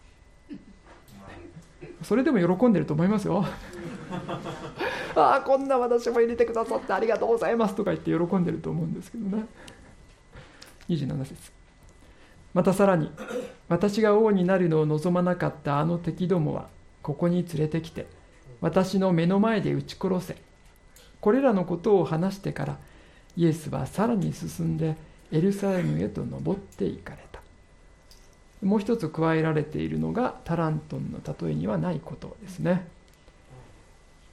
[2.02, 3.44] それでも喜んでると思いますよ。
[5.16, 9.46] ああこんな私も入れてくださってありがとうございますとか言って喜んでると思うんですけどね。
[10.88, 11.63] 27節。
[12.54, 13.10] またさらに
[13.68, 16.68] 私が王になるのを望まなかったあの敵どもは
[17.02, 18.06] ここに連れてきて
[18.60, 20.36] 私の目の前で撃ち殺せ。
[21.20, 22.78] これらのことを話してから
[23.36, 24.96] イエスはさらに進んで
[25.32, 27.40] エルサレムへと登っていかれた。
[28.62, 32.86] もう一つ加えられているのがタラントンの例えにはないことですね。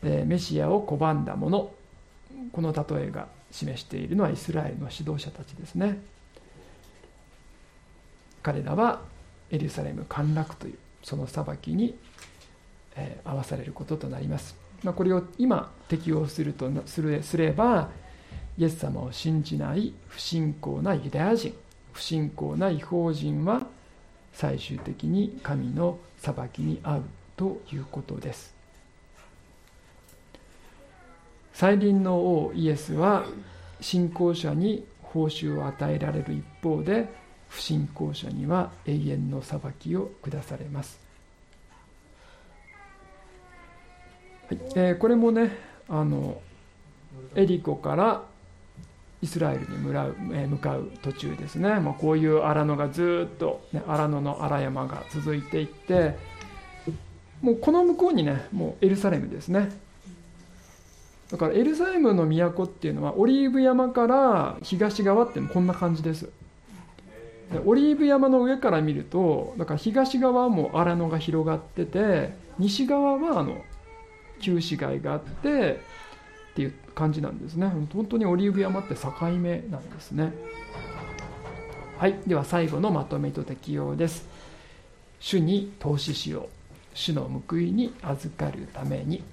[0.04, 1.72] メシアを拒んだ者。
[2.52, 6.00] この例えが示しているのはイスラエルの指導者たちですね。
[8.42, 9.02] 彼らは
[9.50, 11.96] エルサレム陥落というその裁きに、
[12.96, 17.90] えー、合わされることとなります、まあ、これを今適用するとするすれば
[18.58, 21.54] イエス様を信じない不信仰なユダヤ人
[21.94, 23.68] 不信仰な違法人は
[24.34, 27.04] 最終的に神の裁きに遭う
[27.36, 28.54] ということです。
[31.54, 33.26] 再臨の王イエスは
[33.82, 37.10] 信仰者に報酬を与えられる一方で
[37.52, 40.98] 不信仰者には永遠の裁きを下されます、
[44.48, 44.60] はい。
[44.76, 45.52] えー、これもね
[45.90, 46.42] あの
[47.36, 48.24] エリコから
[49.22, 56.16] イスラエルに向かう,、えー、向かう途中ですね、まあ、こういう荒野がずっと、ね、荒野の荒山が続いていって
[57.42, 59.70] もうこの向こうにねもうエルサレムですね。
[61.30, 66.30] だからエルサレムの都っていうのはオリーブ山から東側ってこんな感じです
[67.66, 73.62] オリーブ山の上から見るとだから東側も荒野が広がってて西側はあの
[74.40, 75.80] 旧市街があって
[76.52, 77.68] っていう感じなんですね。
[77.94, 80.34] 本当にオリーブ山って境目なんですね。
[81.98, 84.28] はいでは最後のまとめと適用です。
[85.20, 86.50] 主に投資しよう。
[86.94, 89.24] 主の報いに預かるために、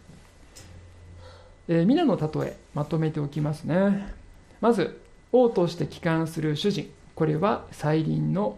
[1.66, 4.14] えー、皆の例えまとめておきますね。
[4.60, 5.00] まず
[5.32, 6.90] 王として帰還する主人。
[7.18, 8.56] これは再臨の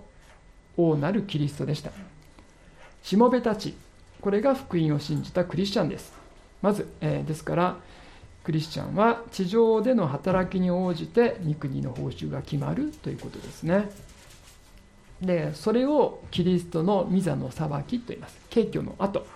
[0.76, 1.92] 王なるキリストでした。
[3.02, 3.74] しもべたち
[4.20, 6.12] これが福音を信じたクリスチャンです。
[6.60, 7.76] まず、えー、ですから
[8.44, 13.88] クリスチャンは地上での働きに応じて御国の報酬が決まるということですね。
[15.22, 18.38] でそれをキリストの御座の裁きと言います。
[18.50, 19.26] 敬挙の後。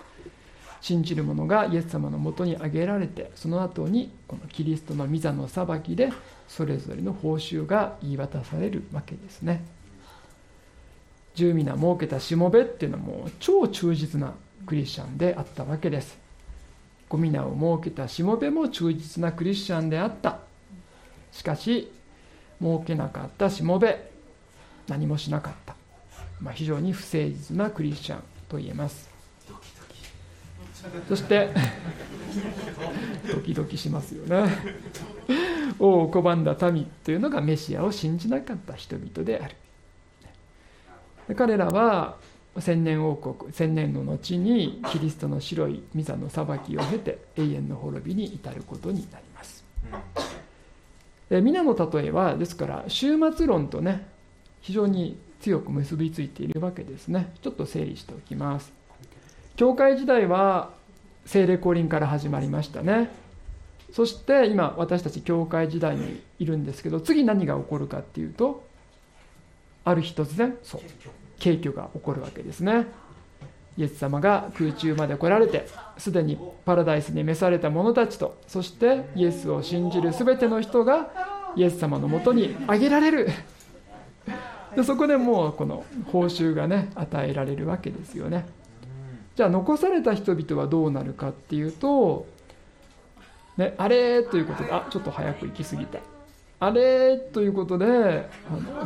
[0.85, 6.13] 信じる者がイエス様のもとに挙げられてその後にこのキリストの御座の裁きで
[6.47, 9.65] それぞれの報酬が言い渡されるわけですね。
[11.35, 14.35] 十皆設けたしもべっていうのはもう超忠実な
[14.67, 16.19] クリスチャンであったわけです。
[17.09, 20.41] ご皆を設けたしもべも忠実なクリスチャンであった。
[21.33, 21.91] しかし
[22.61, 24.11] 設けなかったしもべ
[24.87, 25.77] 何もしなかった、
[26.43, 29.14] まあ、非常に不誠実なクリスチャンと言えます。
[31.09, 31.51] そして
[33.33, 34.51] ドキドキしますよね。
[35.79, 41.37] 王を拒んだ民というのがメシアを信じなかった人々である。
[41.37, 42.17] 彼らは
[42.59, 49.65] 千年王国千年の後にキリストの白い御座の裁きを経て永遠の滅びに至ることになります。
[51.31, 54.07] 皆の例えはですから終末論とね
[54.61, 57.33] 非常に強く結びついているわけですね。
[57.43, 58.84] ちょっと整理しておきます。
[59.57, 60.71] 教会時代は
[61.27, 63.11] 聖霊降臨から始まりましたね。
[63.93, 68.65] そして今私たち教会時代にいるんですけど次何が起こるかっていうと
[69.85, 70.81] ある日突然そう
[71.39, 72.87] 景挙が起こるわけですね。
[73.77, 75.67] イエス様が空中まで来られて
[75.99, 81.11] すでにパラダイスに召された者たちとそしてイエスを信じる全ての人が
[81.57, 83.29] イエス様のもとにあげられる。
[84.75, 88.47] でそこでもうこの報酬がね与えられるわけですよね。
[89.37, 92.27] じゃあ残された人々はどうなるかっていうと、
[93.57, 95.99] ね、あれということであちょっと早く行き過ぎた
[96.61, 98.29] あれということで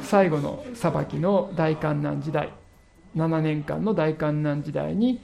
[0.03, 2.51] 最後の裁きの大観難時代
[3.17, 5.21] 7年間の大観難時代に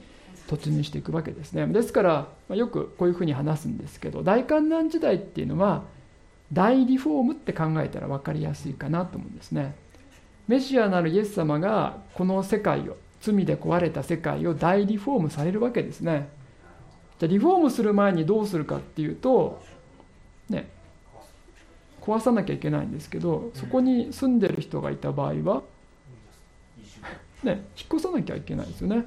[0.47, 1.65] 突入していくわけですね。
[1.67, 5.83] ですからよくこういうふうに話すんですけど大観難時代っていうのは
[6.53, 9.75] 大リフォームって考えたら分かりやすいかなと思うんですね。
[10.47, 16.29] メシアなるイエス様がこの世界を罪で壊れた世界を大リフォームされるわけですね。
[17.19, 19.63] じゃリフォームする前にどうするかっていうと
[20.49, 20.69] ね
[22.01, 25.63] 壊さなきゃいけないんですけどそこに住んでる人がいた場合は
[27.43, 29.05] ね引っ越さなきゃいけないですよね。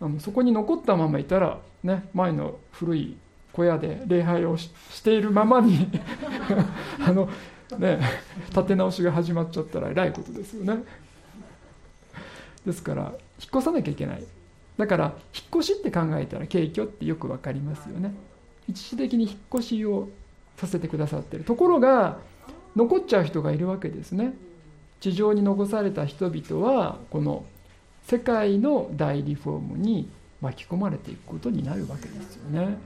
[0.00, 3.16] あのそこに残ったままいたらね前の古い
[3.52, 4.70] 小屋で礼拝をし
[5.02, 5.88] ているままに
[7.04, 7.28] あの
[7.78, 8.00] ね
[8.50, 10.82] 立て直しが始まっちゃったらえらいことですよね。
[12.64, 13.12] ですから引っ
[13.54, 14.24] 越さなきゃいけない。
[14.76, 15.04] だから
[15.34, 18.14] 引っ越しって考えたら景挙ってよく分かりますよね。
[18.68, 20.08] 一時的に引っ越しを
[20.56, 21.44] させてくださってる。
[21.44, 22.18] ところが
[22.76, 24.34] 残っちゃう人がいるわけですね。
[25.00, 27.44] 地上に残された人々はこの
[28.04, 30.08] 世界の大リフォームに
[30.40, 32.76] 巻き込まれていくことになるわけですよね。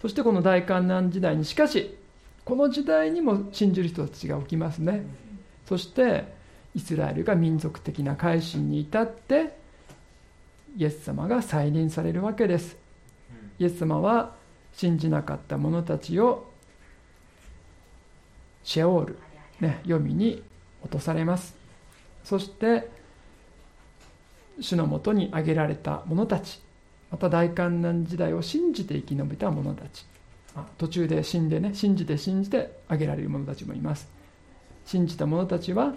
[0.00, 1.96] そしてこの大観難時代にしかし
[2.44, 5.04] この時代にも信じる人たちが起きますね。
[5.68, 6.24] そして
[6.74, 9.56] イスラエルが民族的な改心に至って
[10.76, 12.76] イエス様が再臨されるわけです。
[13.58, 14.34] イエス様は
[14.72, 16.50] 信じなかった者たちを
[18.64, 19.18] シェオール、
[19.60, 20.42] ね、読みに
[20.82, 21.54] 落とされます。
[22.24, 22.88] そして
[24.60, 26.60] 主のもとに挙げられた者たち
[27.10, 30.06] また大観難時代を信じて生き延びた者たち
[30.78, 34.08] 途中で死んでね信じて信じて挙げられる者たちもいます。
[34.86, 35.94] 信じた者たちは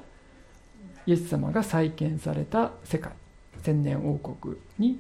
[1.08, 3.12] イエス様が再建された世界
[3.64, 5.00] 千年王国に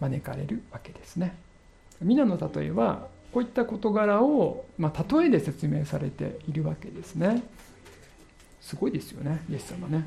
[0.00, 1.34] 招かれるわけですね。
[2.00, 7.42] 皆の例えはこういった事柄を、まあ、例えで説明されているわけですね。
[8.60, 10.06] すごいですよねイエス様ね、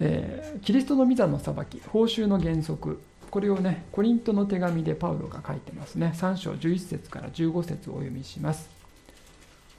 [0.00, 3.00] えー、キリストの御座の裁き報酬の原則。
[3.30, 6.12] これをねコリントの手紙でパウロが書いてますね。
[6.16, 8.68] 3章11節から15節をお読みします。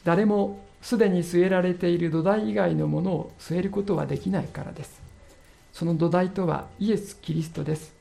[0.04, 5.02] 誰もすでに据えられている土台以外のものを据えることはできないからです。
[5.74, 7.94] その土台とはイエス・キリストです。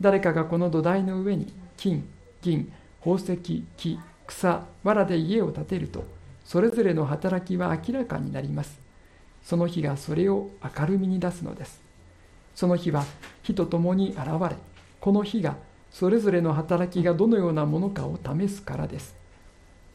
[0.00, 2.08] 誰かがこの土台の上に金
[2.40, 3.36] 銀宝石
[3.76, 3.98] 木
[4.28, 6.04] 草藁で家を建てると
[6.44, 8.78] それぞれの働きは明らかになります。
[9.42, 11.80] その日がそれを明るみに出すのです。
[12.54, 13.04] その日は
[13.42, 14.54] 火と共に現れ
[15.00, 15.56] この日が
[15.90, 19.12] それぞれの働きがどのようなものかを試すからです。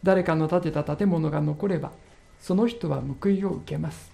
[0.03, 1.93] 誰かの建てた建物が残れば
[2.39, 4.11] その人は報いを受けます。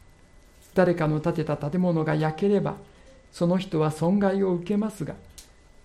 [0.73, 2.75] 誰かの建てた建物が焼ければ
[3.31, 5.15] その人は損害を受けますが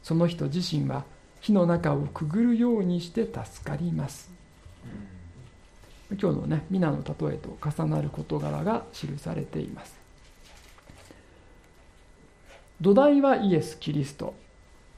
[0.02, 1.04] その人自身は
[1.40, 4.30] 火の中をくぐるようにして助かります。
[6.10, 9.98] 今日のね皆の例えと重なる事柄が記されています。
[12.80, 14.34] 土台はイエス・キリスト、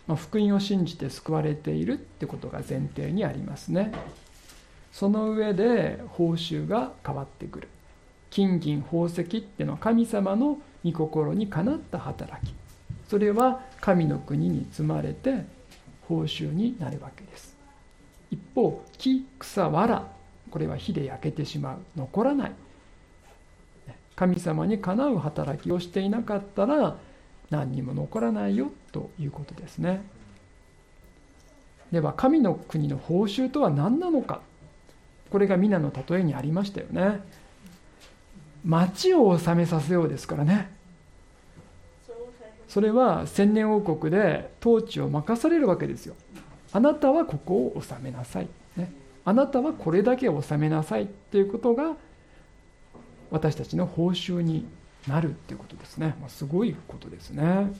[0.07, 3.93] まあ、福音を信じて救われているってことが前提にありますね。
[4.93, 7.69] その上で報酬が変わってくる。
[8.31, 12.55] 金銀宝石っていうのは神様の御心にかなった働き。
[13.09, 15.45] それは神の国に積まれて
[16.09, 17.57] 報酬になるわけです。
[18.31, 20.05] 一方木草藁。
[20.51, 21.79] これは火で焼けてしまう。
[21.97, 22.53] 残らない。
[24.17, 26.99] 神様にかなう働きをしていなかったら
[27.49, 30.03] 何にも残らないよということですね。
[31.91, 34.43] では神の国の報酬とは何なのか。
[35.31, 37.21] これが皆の例えにありましたよね。
[38.65, 40.71] 町を治めさせようですからね。
[42.69, 46.15] それは千年王国で統治を任されるわけですよ。
[46.73, 48.93] あなたはここを治めなさい、ね、
[49.25, 51.05] あなたはこれだけ治めなさい。
[51.05, 51.97] っていうことが
[53.31, 54.67] 私たちの報酬に
[55.09, 57.73] なるっていうことですね、まあ、すごいことですね。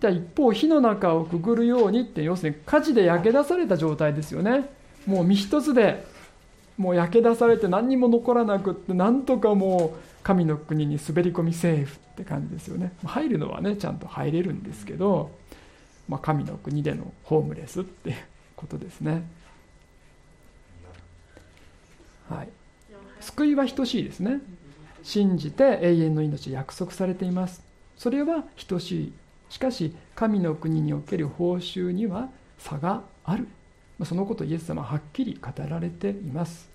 [0.00, 4.68] じゃあ一方火の中をくぐるようにって要するに火事で焼け出された状態ですよね。
[5.06, 6.04] もう身一つで
[6.76, 12.92] もう焼け出されて何にも残らなくってなんとかもう神の国に滑り込みセーフって感じですよね。
[13.04, 15.30] 入るのはねちゃんと入れるんですけど、
[16.08, 18.16] まあ、神の国でのホームレスっていう
[18.56, 19.22] ことですね。
[22.28, 22.48] はい。
[23.20, 24.40] 救いは等しいですね。
[25.02, 27.62] 信じて永遠の命約束されています。
[27.96, 29.12] それは等しい
[29.50, 32.28] しかし神の国における報酬には
[32.58, 33.46] 差がある。
[34.02, 36.68] そのことイエス様ははっきり語られています。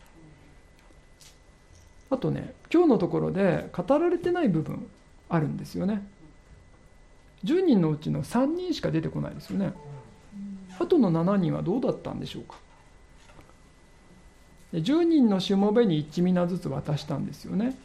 [2.09, 4.87] あとね今日のところで語られてない部分
[5.27, 6.01] あるんですよね。
[7.43, 9.73] 10人のうちの3人しか出てこないですよね。
[10.79, 12.55] あとの7人はどうだったんでしょうか。
[14.73, 17.75] 10人のしもべに1ナずつ渡したんですよね。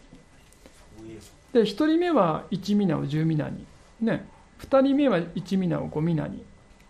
[1.52, 3.64] で1人目は1ナを10ナに。
[4.00, 4.26] ね
[4.60, 6.42] 2人目は1ナを5ナに。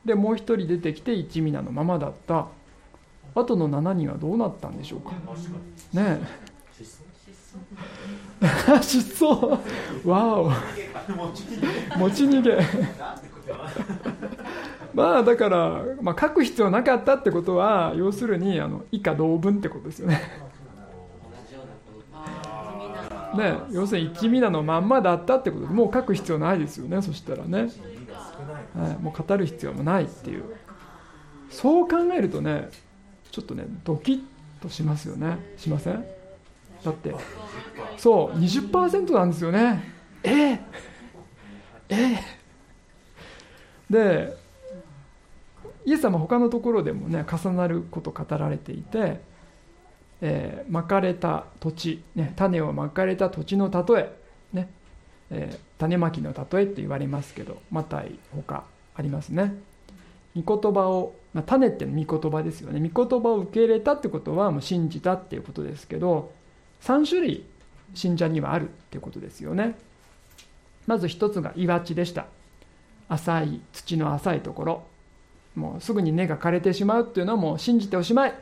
[0.05, 2.47] でもう一人出てきて一ミナのままだった。
[3.35, 5.13] あとの7人はどうなったんでしょうか。
[5.93, 6.21] ね。
[8.41, 9.59] え失踪。
[10.09, 10.51] わお。
[11.99, 12.59] 持ち逃げ。
[14.95, 20.21] まあだから、まあ、書く必要なかったってことは要するにあの以下同文ってことですよね。
[23.37, 23.57] ね。
[23.73, 27.59] 要するに一ミナのまんまだったってことでもう書く必要ないですよねそしたらね。
[27.63, 27.71] はい、
[28.75, 30.45] もう語る必要もないっていう。
[31.51, 32.69] そう考えるとね
[33.31, 34.21] ちょっとねドキッ
[34.61, 35.39] としますよね。
[35.57, 36.05] しません？
[36.85, 37.15] だって。
[37.97, 39.85] そう20%なんですよね。
[40.23, 40.31] え？
[40.31, 40.59] ー、
[41.91, 42.21] え？
[43.91, 44.37] ー、で
[45.85, 49.21] イエス様他のところでもね重なること語られていて
[50.21, 54.17] えー、まかれた土地、ね、種をまかれた土地の例え、
[54.55, 54.71] ね
[55.35, 58.03] えー、種まきの例えって言われますけどまた
[58.35, 58.65] 他
[58.95, 59.55] ありますね。
[60.37, 62.81] 御言葉を、まあ、種って御言葉ですよね。
[62.89, 66.33] 御言葉を受け入れたってことはもう信じたっていうことですけど
[66.83, 67.45] 3種類
[67.95, 69.77] 信者にはあるってことですよね。
[70.87, 72.27] まず一つが岩地でした。
[73.09, 74.83] 浅い土の浅いところ。
[75.55, 78.35] もうすぐに根が枯れてしまうっていうのはもう信じておしまい。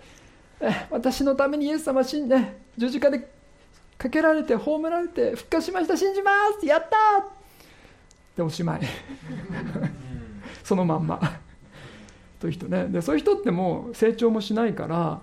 [0.90, 2.36] 私のためにイエス様死んで
[2.76, 3.28] 十字架で
[4.02, 5.96] かけられて葬られて復活しました。
[5.96, 6.66] 信じます。
[6.66, 7.24] やった
[8.36, 8.80] でおしまい。
[10.64, 11.20] そのまんま。
[12.40, 12.86] という人ね。
[12.88, 15.20] でそういう人ってもう成長もしないから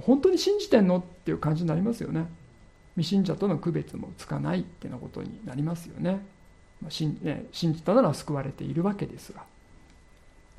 [0.00, 2.26] 本当に信じてんのっていう感じになりますよね。
[2.96, 6.20] 未信者との区別もつかないってなことになりますよね,、
[6.82, 9.44] まあ信ね信じたなら救われているわけですが。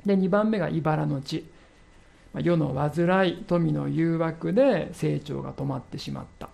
[0.06, 1.44] で2番目が茨の地。
[2.34, 6.50] 世の煩い富の誘惑で成長が止まってしまった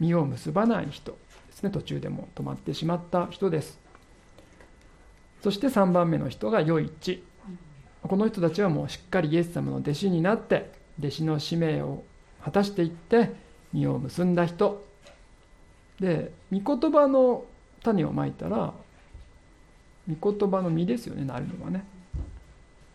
[0.00, 1.18] 実を結ばない人で
[1.52, 1.70] すね。
[1.70, 3.78] 途中でも止まってしまった人です。
[5.42, 7.22] そして3番目の人が良い地
[8.02, 12.04] この人たちはもうしっかりイエス様の弟子になって弟子の使命を
[12.42, 13.32] 果たしていって
[13.72, 14.84] 実を結んだ人。
[16.00, 17.44] で御言葉の
[17.82, 18.72] 種をまいたら
[20.08, 21.84] 御言葉の実ですよねなるのはね。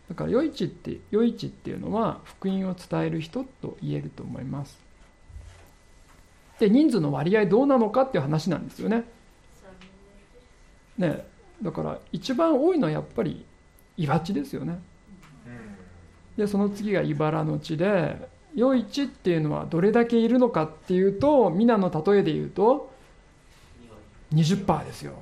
[0.08, 4.83] だから余市って余市っていうのは福音を伝える人と言えると思います。
[6.58, 9.04] で人数の割合どうなのかっていう話なんですよね。
[10.98, 11.26] ね
[11.62, 13.44] だから一番多いのはやっぱり
[13.96, 14.78] 岩地ですよね。
[16.36, 22.92] でその次が茨の地で余市っていうのはどれだけいるのかっていうと皆の例えで言うと
[24.32, 25.14] 20%ですよ。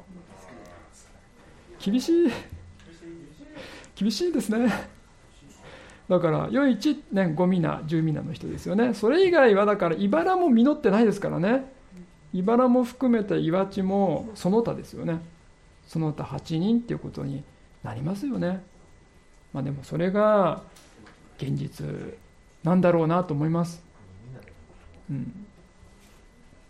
[1.79, 2.31] 厳しい。
[3.95, 4.92] 厳しいですね
[6.13, 8.93] だから良い1年5ミナ10ミナの人ですよね。
[8.93, 11.73] それ以外はだから茨も実ってないですからね。
[12.35, 15.21] 茨も含めて岩地もその他ですよね。
[15.87, 17.43] その他8人っていうことに
[17.83, 18.63] なりますよね。
[19.55, 20.63] まあでもそれが
[21.39, 21.87] 現実
[22.63, 23.83] なんだろうなと思います。
[25.11, 25.47] うん。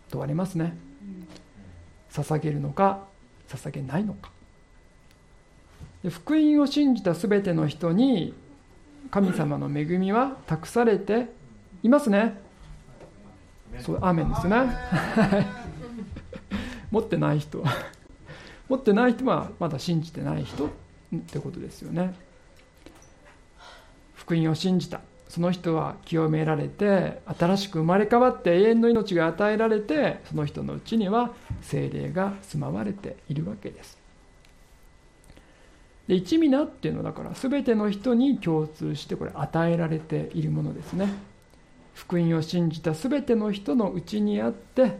[0.09, 0.77] 問われますね。
[2.13, 3.01] 捧げるのか
[3.49, 4.31] 捧げないのか。
[6.09, 8.33] 福音を信じた全ての人に
[9.13, 11.27] 神様の恵みは託されて
[11.83, 12.35] いますね。
[13.77, 14.55] そうアーメンですね。
[16.89, 17.61] 持ってない人。
[17.61, 17.71] は
[18.67, 20.69] 持ってない人はまだ信じてない人っ
[21.27, 22.15] てことですよね。
[24.15, 25.01] 福音を信じた。
[25.29, 34.02] その人は清められて新しく生まれ変わって永遠の命が与えられてその人のうちには精霊が住まわれているわけです。
[36.07, 41.13] で一皆っていうのはだから全ての人に共通してこれ与えられているものですね。
[41.93, 44.97] 福音を信じた全ての人のうちにあって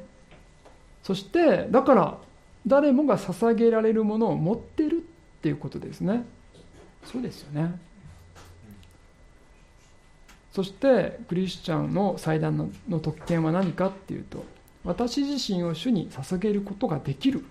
[1.02, 2.18] そしてだから
[2.66, 5.00] 誰もが捧げられるものを持ってるっ
[5.42, 6.24] ていうことですね。
[7.04, 7.78] そうですよね。
[10.54, 14.46] そしてクリスチャンの祭壇の特権は何かっていうと
[14.84, 17.44] 私自身を主に捧げることができる。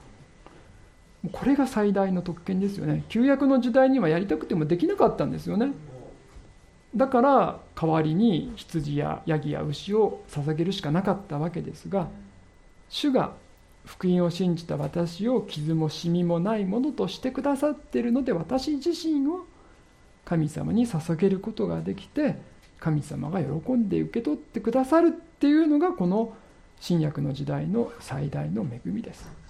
[1.31, 5.73] これが最大の特権ですよね旧約の時代にはやりたくてもできなかったんですよね
[6.97, 12.09] だから代わりに羊やヤギや牛を捧げるしかなかったわけですが
[12.89, 13.33] 主が
[13.87, 19.47] 福音を信じた私を傷もシミもないものとしてくださっているので私自身を
[20.25, 22.37] 神様に捧げることができて
[22.79, 26.35] 神様が喜んで受け取ってくださるっていうのがこの
[26.81, 29.42] 新約の時代の最大の恵みです。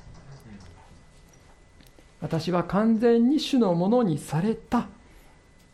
[2.23, 4.87] 私は完全に主のものにされた。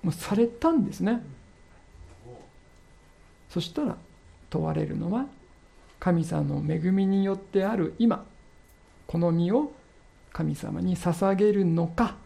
[0.03, 1.23] もうされたんですね。
[3.51, 3.97] そしたら
[4.51, 5.27] 問われるのは
[6.01, 8.25] 神様の恵みによってある今。
[9.07, 9.73] この身を
[10.33, 12.17] 神様に捧げるのか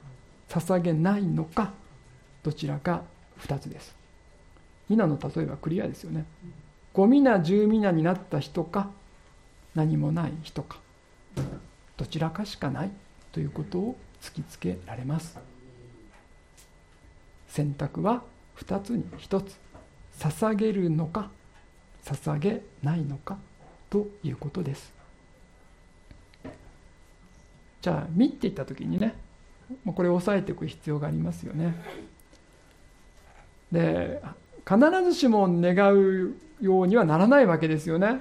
[0.49, 1.73] 捧げないのか
[2.43, 3.03] どちらか
[3.41, 3.95] 2つです。
[4.89, 6.27] 皆の例えばクリアですよね。
[6.95, 8.91] 5皆10皆になった人か
[9.75, 10.79] 何もない人か
[11.97, 12.91] どちらかしかない
[13.33, 15.39] ということを突きつけられます。
[17.49, 18.23] 選択は
[18.57, 19.61] 2つに1つ。
[20.19, 21.31] 捧げるのか
[22.05, 23.39] 捧げないのか
[23.91, 24.93] ということです。
[27.81, 29.15] じゃあ「見」って言った時にね
[29.85, 31.75] これを押さえておく必要がありますよね。
[33.73, 34.23] で
[34.69, 38.21] 必ずしも願うようにはならないわけですよね。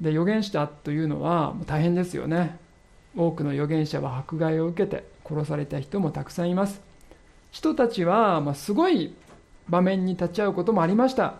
[0.00, 2.58] で預言者というのは大変ですよね。
[3.16, 6.80] 多くの預言者は迫害を受けて殺された人もたくさんいます。
[7.50, 9.14] 人たちは、ますごい
[9.68, 11.34] 場面に立ち会うこともありました。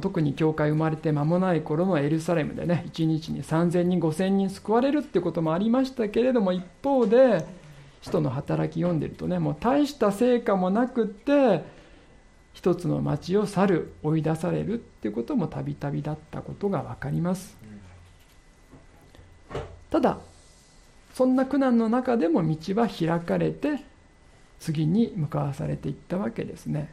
[0.00, 7.46] 特に教会生まれて間もない頃のエルサレムでね1日に3000人5000人救われるってこともありましたけれども一方で
[8.00, 11.64] 人の働き読んでるとねもう大した成果もなくって
[12.52, 17.56] 一つの町を去る追い出されるっていうこともたびたびだったことが分かります。
[19.90, 20.18] ただ
[21.14, 23.84] そんな苦難の中でも道は開かれて
[24.58, 26.92] 次に向かわされていったわけですね。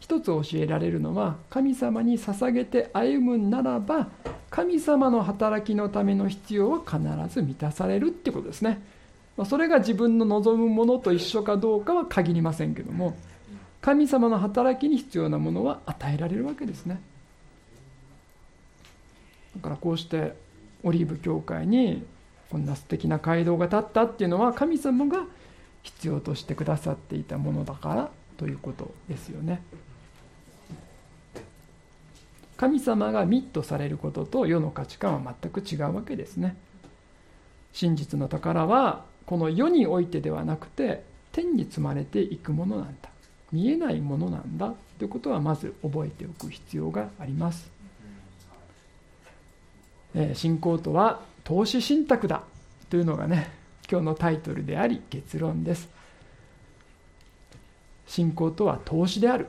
[0.00, 4.08] 一つ教えられるのは神様に捧げて歩むならば
[4.50, 6.98] 神様の働きのための必要は必
[7.32, 8.82] ず満たされるってことですね。
[9.46, 13.16] それが自分の望むものと一緒かどうかは限りませんけども
[13.80, 17.00] 神様の働きに必要なものは与えられるわけですね。
[19.56, 20.34] だからこうして
[20.82, 22.04] オリーブ教会に
[22.54, 25.24] こんな素敵な街道が建ったっていうのは神様が
[25.82, 29.60] 必要としてくださっていたものだからということですよね。
[32.56, 36.54] 神様がミットされることと世の価値観は全く違うわけですね。
[37.72, 41.02] 真実の宝はこの世においてではなくて
[41.32, 43.08] 天に積まれていくものなんだ。
[43.50, 47.68] 見えないものなんだということはまず覚えておく必要があります、
[50.14, 52.42] え、信仰とは投資信託だ
[52.90, 53.50] というのがね
[53.90, 55.88] 今日のタイトルであり結論です。
[58.06, 59.46] 信仰とは投資である。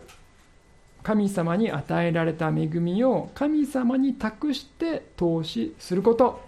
[1.03, 6.41] 神様に与えられた恵みを神様に託して投資すること。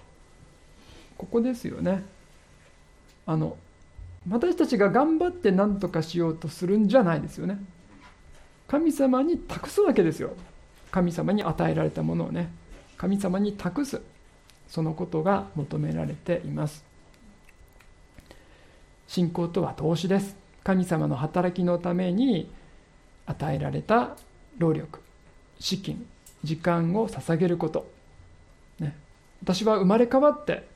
[1.17, 2.03] ここですよね。
[3.25, 3.57] あの
[4.29, 7.59] 私たちが頑張って何とかしようとするんじゃないですよね。
[8.67, 10.31] 神様に託すわけですよ。
[10.91, 12.49] 神様に与えられたものをね。
[12.97, 14.01] 神様に託す。
[14.67, 16.83] そのことが求められています。
[19.07, 20.35] 信仰とは投資です。
[20.63, 22.49] 神様の働きのために
[23.25, 24.17] 与えられた
[24.57, 24.99] 労力
[25.59, 26.05] 資金
[26.43, 27.89] 時間を捧げること、
[28.79, 28.95] ね、
[29.41, 30.67] 私は生まれ変わって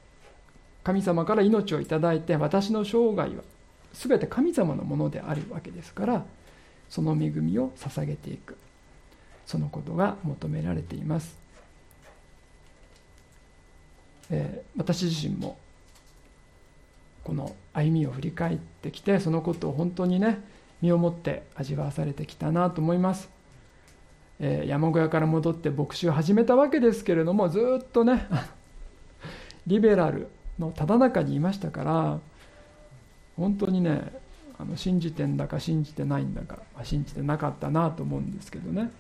[0.83, 3.43] 神様から命をいただいて私の生涯は
[3.93, 6.25] 全て神様のものであるわけですから
[6.89, 8.57] その恵みを捧げていく。
[9.45, 11.35] そのことが求められています、
[14.31, 15.57] えー、私自身も
[17.23, 20.41] この歩みを振り返ってきてそのことを本当にね
[20.81, 23.29] 身をもって味わわされてきたなと思います、
[24.39, 28.27] えー、山小屋から戻って牧師を始めたわけですけれどもずっとね
[29.67, 30.27] リベラル
[30.57, 32.19] のただ中にいましたから
[33.37, 34.13] 本当にね
[34.57, 38.91] あの信じてんだか信じてないんだか、まあ、信じてなかったなと思うんですけどね。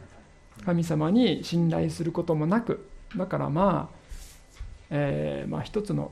[0.65, 4.00] 神様に信頼することもなくだからまあ、
[4.91, 6.11] えー、まあ一つの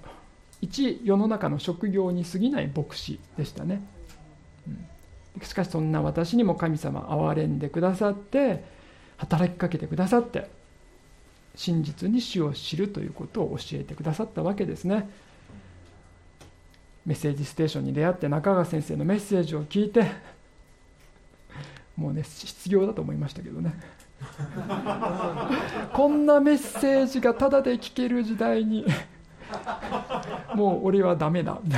[0.62, 3.82] 一世の中の職業に過ぎない牧師でしたね、
[4.68, 4.72] う
[5.42, 8.64] ん、しかしそんな私にも神様憐れんでくださって
[9.18, 10.50] 働きかけてくださって
[11.56, 15.10] 真実に主を知るということを教えてくださったわけですね。
[17.06, 20.12] メッセージステーションに出会って中川先生のメッセージを聞いて
[21.98, 23.74] もうね失業だと思いましたけどね。
[25.93, 28.86] こんなメッセージがただで聞ける時代に
[30.55, 31.59] もう俺はダメだ。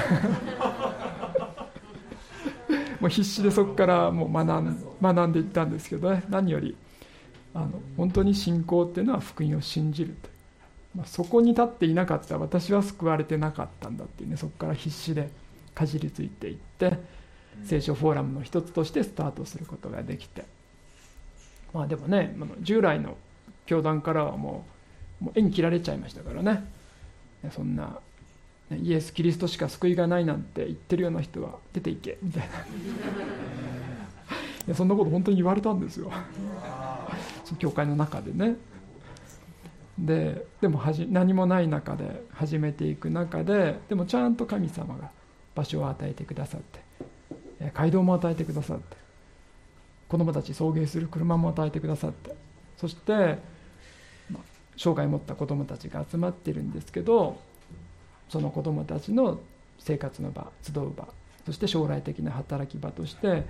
[2.99, 6.23] もう必死でそこからもう学ん学んでいったんですけどね。
[6.29, 6.75] 何より
[7.53, 10.29] あの本当に信仰っていうのは福音を信じると。
[10.95, 15.29] まあ、そこに立っていなかった私は救われてなかったんだっていうねそこから必死で
[15.73, 16.99] かじりついていって
[17.63, 20.43] 聖書フォーラムの一つとしてスタートすることができて。
[21.73, 23.17] まあでもね従来の
[23.65, 24.65] 教団からはも
[25.21, 26.63] うもう縁切られちゃいましたからね。
[27.51, 27.99] そんな
[28.71, 32.47] イエス・キリストしか救いがないなんて言ってるような人は出ていけみたいな。
[32.49, 32.51] い
[34.67, 36.11] やそんなこと本当に言われたんですよ。
[37.45, 38.55] その教会の中でね。
[39.99, 45.11] ででもはじ何もない中で始めていく中ででもちゃんと神様が
[45.53, 48.97] 場所を与えてくださって街道も与えてくださって
[50.11, 52.35] 子供たち送迎する車も与えてくださって
[52.75, 53.13] そして、
[54.29, 54.43] まあ、
[54.75, 57.39] 生涯を持った子供たちが集まってるんですけど
[58.27, 59.39] その子供たちの
[59.79, 61.07] 生活の場集う場
[61.45, 63.45] そして将来的な働き場として、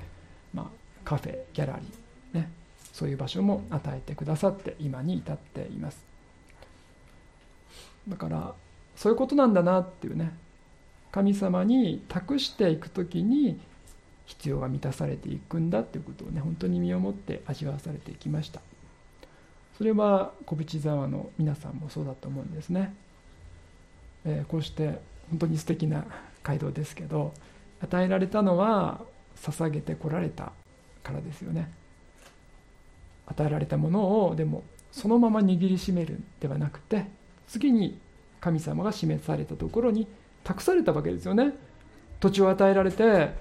[0.54, 0.66] まあ、
[1.04, 2.52] カフェギャラリーね
[2.94, 6.06] そういう場所も与えてくださって今に至っています。
[8.08, 8.54] だから
[8.96, 10.32] そういうことなんだなっていうね
[11.12, 13.60] 神様に託していく時に
[14.32, 18.62] 必要が満たされていくんだっていうことをね本当に身をもって味わわされていきました。
[19.78, 22.94] それは小淵沢の皆さんもそうだと思うんですね、
[24.26, 25.00] えー、こうして
[25.32, 26.06] 本当に素敵な
[26.44, 27.34] 街道ですけど
[27.82, 29.02] 与えられたのは
[29.42, 30.52] 捧げてこられた
[31.04, 31.72] からですよね。
[33.28, 37.06] 与えられたものをでもそのまま握りしめるんではなくて
[37.48, 37.98] 次に
[38.40, 40.08] 神様が示されたところに
[40.44, 41.54] 託されたわけですよね。
[42.22, 43.34] 土地を与えられて、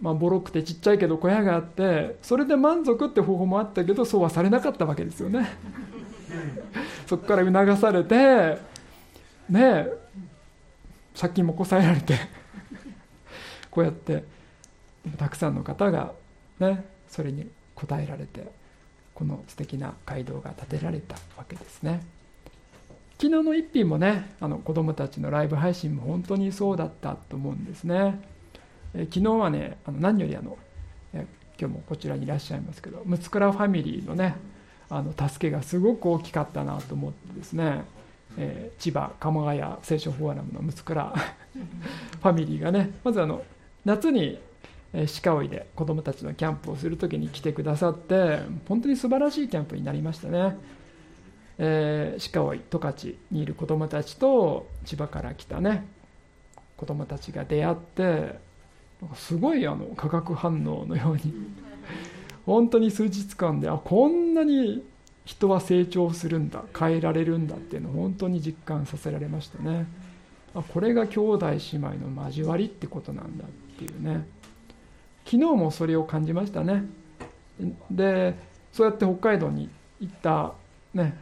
[0.00, 5.48] まあ、ボロくてちっちゃいけど小屋があってそれで満足って方法もあったけどそうはされなかったわけですよね。
[7.06, 8.58] そこから促されて
[9.48, 9.86] ね
[11.18, 12.18] 借金もこさえられて
[13.70, 14.24] こうやって
[15.16, 16.12] たくさんの方が
[16.58, 18.50] ねそれに応えられて
[19.14, 22.04] この素敵な街道が建てられたわけですね。
[23.18, 28.20] 昨日の一品もねあの子どもたちのライブ配信も本当にそうだったと思うんですね
[28.94, 30.58] え昨日はねあの何よりあの
[31.58, 34.36] 今日もこちらにいらっしゃいますけどムツクラファミリーのね
[34.88, 37.84] あの助けがすごく大きかったなと思ってですね、
[38.38, 41.14] えー、千葉鎌ヶ谷聖書フォーラムのムツクラ
[42.22, 43.42] ファミリーがねまずあの
[43.84, 44.38] 夏に
[45.22, 50.56] 鹿追いで子どもたちのキャンプをする時に来てくださって本当に素晴らしいキャンプになりましたね、
[51.58, 55.86] えー、鹿追い十勝にいる子どもたちと千葉から来たね
[56.76, 58.45] 子どもたちが出会って
[59.14, 61.34] すごいあの化学反応のように。
[62.46, 64.84] 本当に数日間であこんなに
[65.24, 69.86] 人は成長するんだ変えられるんだっていうのを本当に実感させられましたね。
[70.54, 74.26] あこれが兄弟姉妹の交わりってことなんだっていうね。
[75.24, 76.84] 昨日もそれを感じましたね。
[77.90, 78.34] で
[78.72, 79.68] そうやって北海道に
[80.00, 80.52] 行った
[80.94, 81.18] ね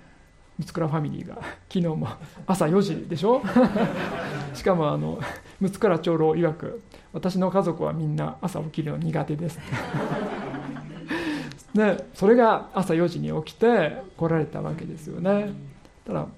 [0.58, 1.34] 三倉ファミリーが
[1.68, 2.08] 昨日も
[2.46, 3.42] 朝4時でしょ？
[4.54, 5.18] しかもあの
[5.60, 6.82] 六倉長老曰く
[7.12, 9.58] 私の家族はみんな朝起きるの苦手です。
[11.74, 15.52] で それが朝4時に起きて来られたわけですよね。
[16.06, 16.28] ただやっ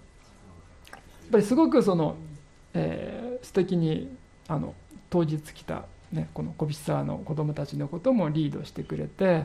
[1.33, 2.17] ぱりすごくその、
[2.73, 4.17] えー、素敵に
[4.49, 4.75] あの
[5.11, 9.45] 当日来たね、この小淵沢の子供たちのこともリードしてくれて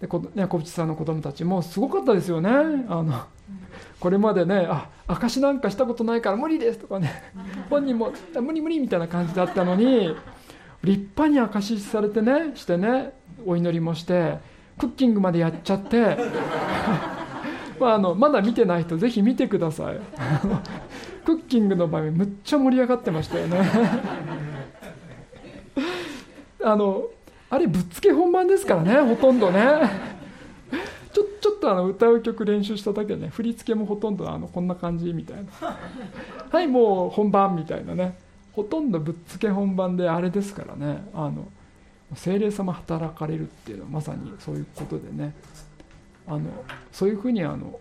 [0.00, 2.50] でこ、ね、小淵沢の子供たちもすごかったですよね。
[2.88, 3.22] あの
[3.98, 7.22] これまでねあ証なんかしたことないから無理ですとかね
[7.68, 10.14] 本人も無理無理みたいな感じだったのに
[10.82, 13.12] 立派に証しされてねしてね
[13.44, 14.38] お祈りもして
[14.78, 16.16] クッキングまでやっちゃって
[17.78, 19.96] まあ、あのまだ見てない人ぜひ見てください。
[21.24, 23.58] クッキングの場面むっちゃ盛り上がってましたよね。
[26.62, 27.04] あの
[27.48, 30.09] あれぶっつけ本番ですからねほとんどね。
[31.40, 35.50] ちょっとあの歌う曲練習しただけでね振り付けもほとんどあのこんな感じみたいな。
[36.50, 38.18] はいもう本番みたいなね。
[38.52, 41.08] ほとんどぶっつけ本番であれですからね。
[41.14, 41.48] あの
[42.14, 45.34] 精霊様働かれるっていうのはまさにそういうことでね。
[46.26, 46.40] あの
[46.92, 47.80] そういうふうにあの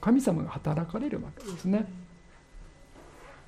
[0.00, 1.78] 神様が働かれるわけですね。
[1.78, 1.86] やっ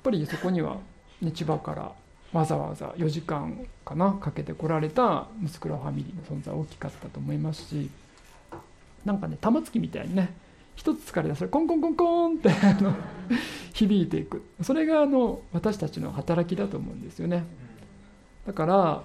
[0.03, 0.77] ぱりそこには、
[1.21, 1.91] ね、千葉から
[2.33, 7.89] わざわざ4時間かなかけて来られた息子らファミリーの存在大きかったと思いますし
[9.05, 10.33] なんかね玉突きみたいにね
[10.75, 12.51] 一つ疲れたそれコンコンコンコンって
[13.73, 14.43] 響いていく。
[14.61, 17.43] それがあの私たちの働きだと思うんですよね。
[18.45, 19.03] だから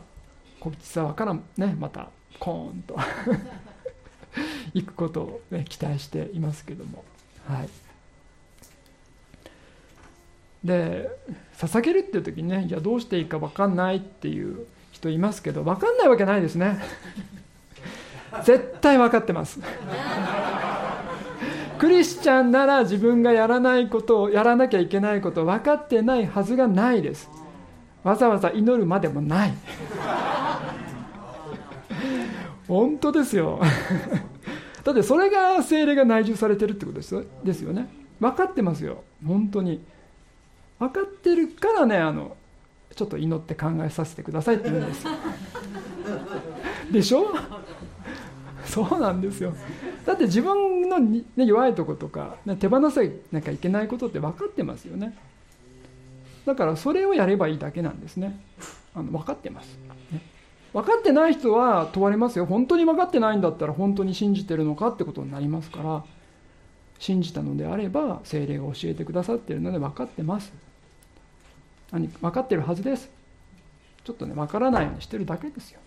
[0.61, 2.97] 小淵沢からねまたコーンと
[4.75, 7.05] 行くことを、ね、期待していますけども。
[7.47, 7.69] はい。
[10.65, 11.11] で
[11.57, 16.79] 捧げるっていう時にねいやどうしていいか分かんないっていう人いますけど分かんないわけないですね。
[18.45, 19.61] 絶対分かってます。
[21.79, 27.29] クリスチャンなら自分がやらないことをやらなきゃいけないこと分かってないはずがないです。
[28.05, 29.55] わざわざ祈るまでもない。
[32.69, 33.61] 本当ですよ。
[34.85, 37.89] だってそれが精霊が内住されてるってことですですよね。
[38.21, 39.03] 分かってますよ。
[39.27, 39.83] 本当に。
[40.79, 42.37] 分かってるからねあの
[42.95, 45.07] ちょっと祈って考えさせてくださいって言うんです。
[46.91, 47.27] でしょ？
[48.67, 49.55] そうなんですよ。
[50.07, 53.01] だって自分の、ね、弱いとことか、ね、手放さ
[53.31, 55.17] なきゃいけないことって分かってますよね。
[56.47, 58.41] だからそれをやればいいだけなんですね。
[58.95, 59.79] あの分かってます、
[60.13, 60.21] ね、
[60.75, 62.47] 分かってない人は問われますよ。
[62.47, 66.05] 本当に分かってないんだったら本当に信じてるのかってことになりますから。
[67.03, 70.53] 信じたのであれば精霊が教えてくださってるので分かってます。
[71.91, 73.11] 何分かってるはずです。
[74.05, 75.81] ちょっとね分からないようにしてるだけですよ。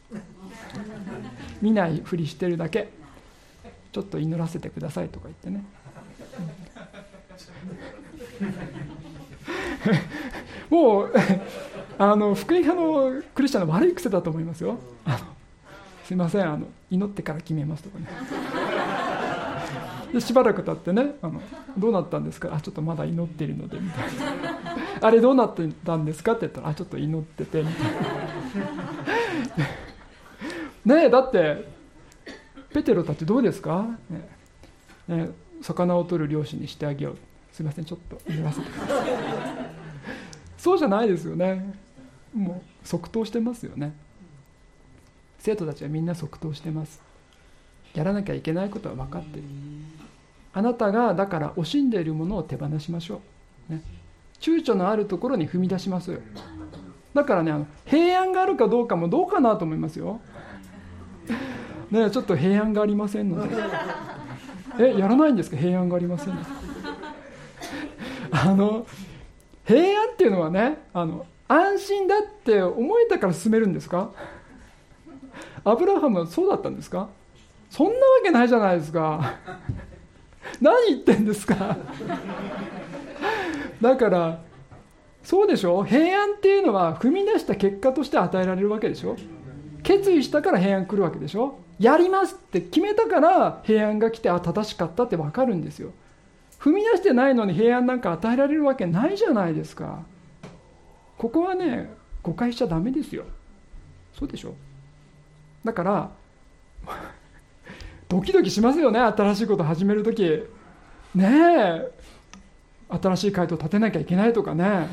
[1.61, 2.89] 見ないふりしてるだけ。
[3.91, 5.63] ちょっと祈らせてくださいとか言ってね。
[10.70, 11.13] もう
[11.97, 14.78] あの福音派のクリスチャンの悪い癖だと思いますよ。
[15.05, 15.18] あの
[16.03, 18.07] すいませんあの祈ってから決めますとかね。
[20.16, 21.41] でしばらく経ってねあの
[21.78, 22.55] 「どうなったんですか？
[22.55, 24.05] あちょっとまだ祈ってるので」みたい
[24.41, 24.57] な
[25.05, 27.91] 「あれどうなってたんですか?」って言ったら「あちょっと祈ってて」みたい
[30.88, 30.95] な。
[30.95, 31.68] ねえだって
[32.74, 34.30] ペテロたちどうですか、ね
[35.07, 35.30] ね、
[35.61, 37.18] 魚を取る漁師にしてあげよう。
[37.51, 38.68] すいませんちょっと言わせて
[40.57, 41.74] そうじゃないですよね。
[42.34, 43.93] もう即答してますよね。
[45.39, 47.01] 生徒たちはみんな即答してます。
[47.93, 49.43] やらなきゃいけないことは分かってる。
[50.58, 53.20] あなたがだから惜しんでいるものを手放しましょ
[53.70, 53.82] う、ね、
[54.39, 56.20] 躊躇のあるところに踏み出します。
[57.14, 60.22] だからねあの平安があるかどうかもどうかなと思いますよ。
[61.91, 63.56] ねちょっと平安がありませんので。
[64.80, 65.58] えやらないんですか？
[65.58, 66.38] 平安がありません
[68.32, 68.86] あの
[69.66, 74.12] 平安っていうのはねあの安心だって思えたから進めるんですか？
[75.64, 77.10] アブラハムはそうだったんですか？
[77.70, 79.36] そんなわけないじゃないですか。
[80.61, 81.77] 何言ってんですか？
[83.81, 84.41] だから
[85.23, 85.83] そうでしょ？
[85.83, 89.15] 平安っていうのは踏み出した結果として与えられるわけでしょ？
[89.83, 91.59] 決意したから平安来るわけでしょ？
[91.79, 95.91] やりますって決めたから平安が来てあ正しかったって分かるんですよ。
[96.59, 100.03] 踏み出してないのに平安なんか与えられるわけないじゃないですか。
[101.17, 101.93] ここはね
[102.23, 103.25] 誤解しちゃダメですよ。
[104.17, 104.53] そうでしょ？
[105.63, 106.09] だから
[108.08, 110.43] ドキドキしますよね新しいこと始める時。
[111.14, 111.82] ね
[112.89, 114.88] 新しい回答立てなきゃいけないとかね。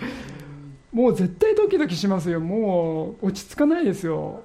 [0.92, 2.40] もう絶対ドキドキしますよ。
[2.40, 4.42] もう落ち着かないですよ。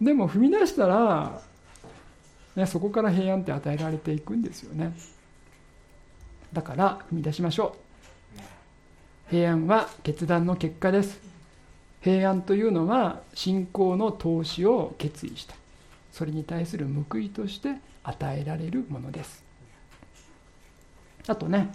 [0.00, 1.40] でも踏み出したら、
[2.54, 4.92] ね、そこから平安って与えられていくんですよね。
[6.52, 7.86] だから踏み出しましょう。
[9.30, 11.20] 平安は決断の結果です。
[12.02, 15.54] 平安というのは信仰の投資を決意した。
[16.16, 19.44] それに対する報いとして与えられるものです。
[21.26, 21.70] あとね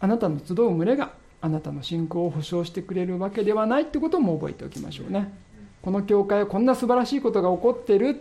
[0.00, 5.32] あなたの集う群れがあなたの信仰を保証してくれるわけではないってことも覚えておきましょうね。
[5.82, 8.20] この教会はこんな素晴らしいことが起こってる。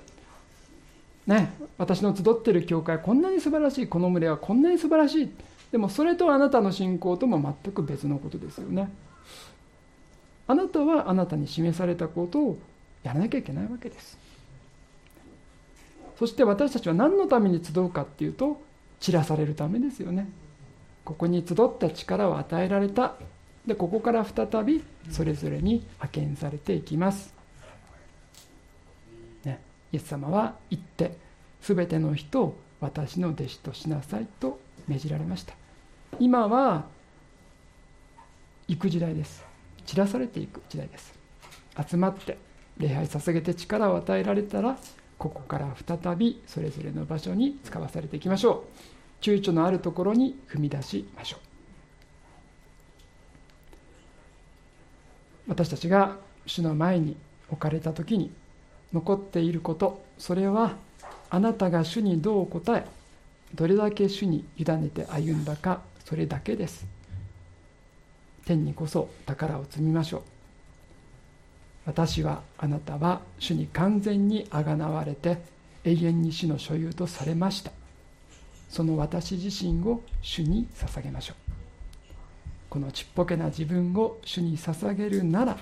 [1.26, 5.32] ね私の集ってる教会はこんなに素晴らしいこの群れはこんなに素晴らしい。
[5.72, 8.92] でもそれとあなたの信仰とも全く別のことですよね。
[10.48, 12.60] あなたはあなたに示されたことを
[13.06, 14.18] やらなきゃいけないわけです。
[16.18, 18.62] そして私たちは何のために集うかっていうと
[19.00, 20.28] 散らされるためですよね。
[21.04, 23.14] ここに集った力を与えられた。
[23.68, 27.34] でここから再びそれぞれに派遣されていきます、
[29.44, 29.60] ね、
[29.92, 31.18] イエス様は言って
[31.62, 35.56] 全ての人を私の弟子としなさいと命じられました。
[36.20, 36.86] 今は
[38.68, 39.44] 行く時代です。
[39.86, 41.14] 散らされていく時代です。
[41.88, 42.38] 集まって
[42.78, 44.78] 礼拝捧げて力を与えられたら
[45.18, 48.66] ここから再びそれぞれの場所に使わされていきましょ
[49.22, 49.24] う。
[49.24, 51.40] 躊躇のあるところに踏み出しましょう。
[55.48, 57.16] 私たちが主の前に
[57.50, 58.32] 置かれた時に
[58.94, 60.76] 残っていることそれは
[61.30, 62.86] あなたが主にどう答え
[63.54, 66.86] どれだけ主に委ねて歩んだかそれだけです。
[68.46, 70.35] 天にこそ宝を積みましょう。
[71.86, 75.38] 私はあなたは主に完全にあがなわれて
[75.84, 77.72] 永遠に死の所有とされました。
[78.70, 81.36] その私自身を主に捧げましょう。
[82.70, 85.58] このちっぽけな自分を主に捧げるなら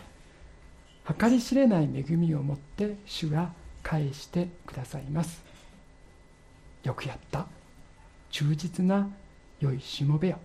[1.20, 3.52] 計り知れない恵みを持って主が
[3.84, 5.44] 返してくださいます。
[6.84, 7.46] よくやった。
[8.32, 9.10] 忠実な
[9.60, 10.40] 良いしもべよ。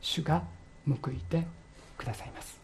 [0.00, 0.42] 主が
[0.86, 1.46] 報いて
[1.96, 2.57] くださいます、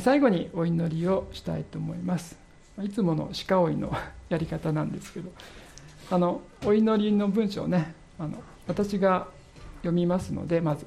[0.00, 2.36] 最後にお祈りをしたいと思います。
[2.82, 3.92] いつもの鹿追いの
[4.28, 5.30] やり方なんですけど
[6.10, 9.28] あのお祈りの文章ねあの私が
[9.78, 10.84] 読みますのでまず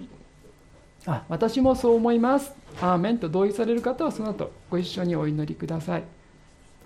[1.05, 2.53] あ私もそう思います。
[2.81, 6.03] アーメンと同意される方はその後ご一緒にお祈りください。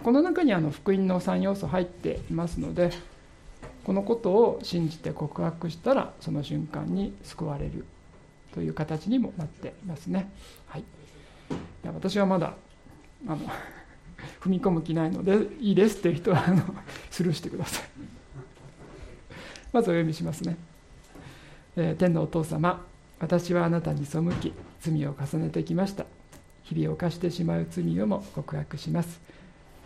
[0.04, 2.92] この中にあの福音の3要素入っていますので
[3.84, 7.86] このことを信じて告白したらその瞬間に救われる
[8.54, 10.30] という形にもなっていますね、
[11.52, 12.54] はい、私はまだ
[13.28, 13.38] あの
[14.42, 16.64] 踏み込む気ないのでいいですっていう人はあの
[17.10, 17.84] スルーしてください。
[19.74, 20.58] まずお読みしますね、
[21.76, 22.86] えー、天のお父様
[23.20, 26.06] 私はあなたに背き罪を重ねてきました。
[26.64, 29.22] 日々犯してしまう罪をも告白します。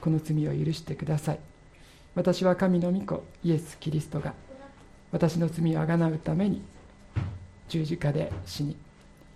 [0.02, 1.40] この罪を許してください。
[2.16, 4.34] 私は神の御子イエス・キリストが
[5.12, 6.62] 私の罪をあがなうために
[7.68, 8.78] 十字架で死に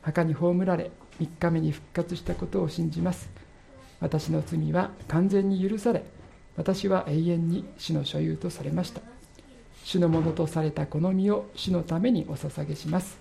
[0.02, 3.30] 墓に葬られ3日目に復活したことを信じます。
[4.00, 6.04] 私の罪は完全に許され
[6.56, 9.02] 私は永遠に死の所有とされました。
[9.86, 13.18] 主のものとされたこの身を主のためにお捧げします。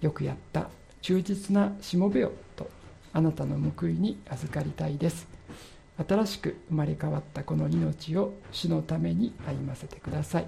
[0.00, 0.68] よくやった
[1.00, 2.68] 忠実なしもべよと
[3.12, 5.28] あなたの報いに預かりたいです。
[6.08, 10.46] 新しく生まれ変わったこの命を主のために歩ませてください。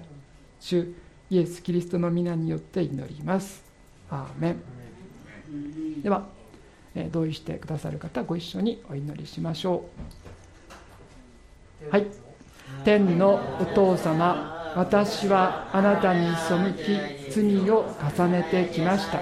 [0.59, 0.93] 主
[1.29, 3.63] イエス・キリストの皆によって祈ります。
[4.09, 6.01] アーメン。
[6.01, 6.27] では
[7.11, 9.85] 同意してくださる方ご一緒にお祈りしましょ
[11.87, 11.91] う。
[11.91, 12.07] はい。
[12.83, 17.85] 天のお父様私はあなたに背き罪を
[18.17, 19.19] 重ねてきました。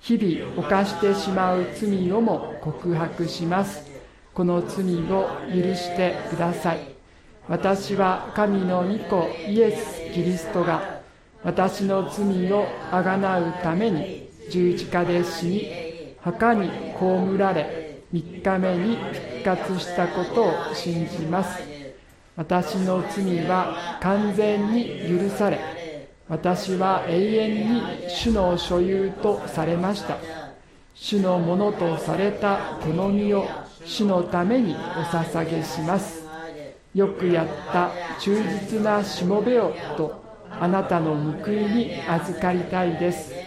[0.00, 3.90] 日々犯してしまう罪をも告白します。
[4.34, 6.80] この罪を許してください。
[7.48, 11.00] 私は神の御子イエス・キリストが
[11.42, 15.85] 私の罪をあがなうために十字架で死に
[16.26, 16.68] 墓に
[16.98, 21.62] 葬られ3日目に復活したことを信じます。
[22.34, 25.60] 私の罪は完全に許され
[26.28, 30.16] 私は永遠に主の所有とされました。
[30.96, 33.46] 主のものとされたこの身を
[33.84, 36.24] 主のためにお捧げします。
[36.92, 40.20] よくやった忠実なしもべよと
[40.50, 43.45] あなたの報いに預かりたいです。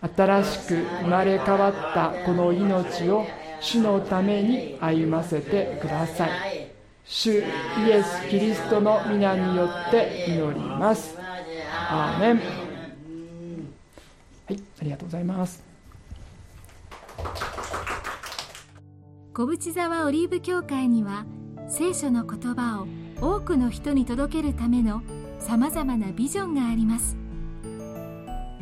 [0.00, 3.26] 新しく生まれ変わったこの命を
[3.60, 6.70] 主のために歩ませてください。
[7.04, 7.42] 主イ
[7.90, 11.16] エス・キリストの皆によって祈ります。
[11.90, 12.36] アーメン。
[12.36, 12.42] は
[14.54, 15.64] いありがとうございます。
[19.34, 21.24] 小淵沢オリーブ教会には
[21.68, 22.86] 聖書の言葉を
[23.20, 25.02] 多くの人に届けるための
[25.38, 27.16] さまざまなビジョンがあります。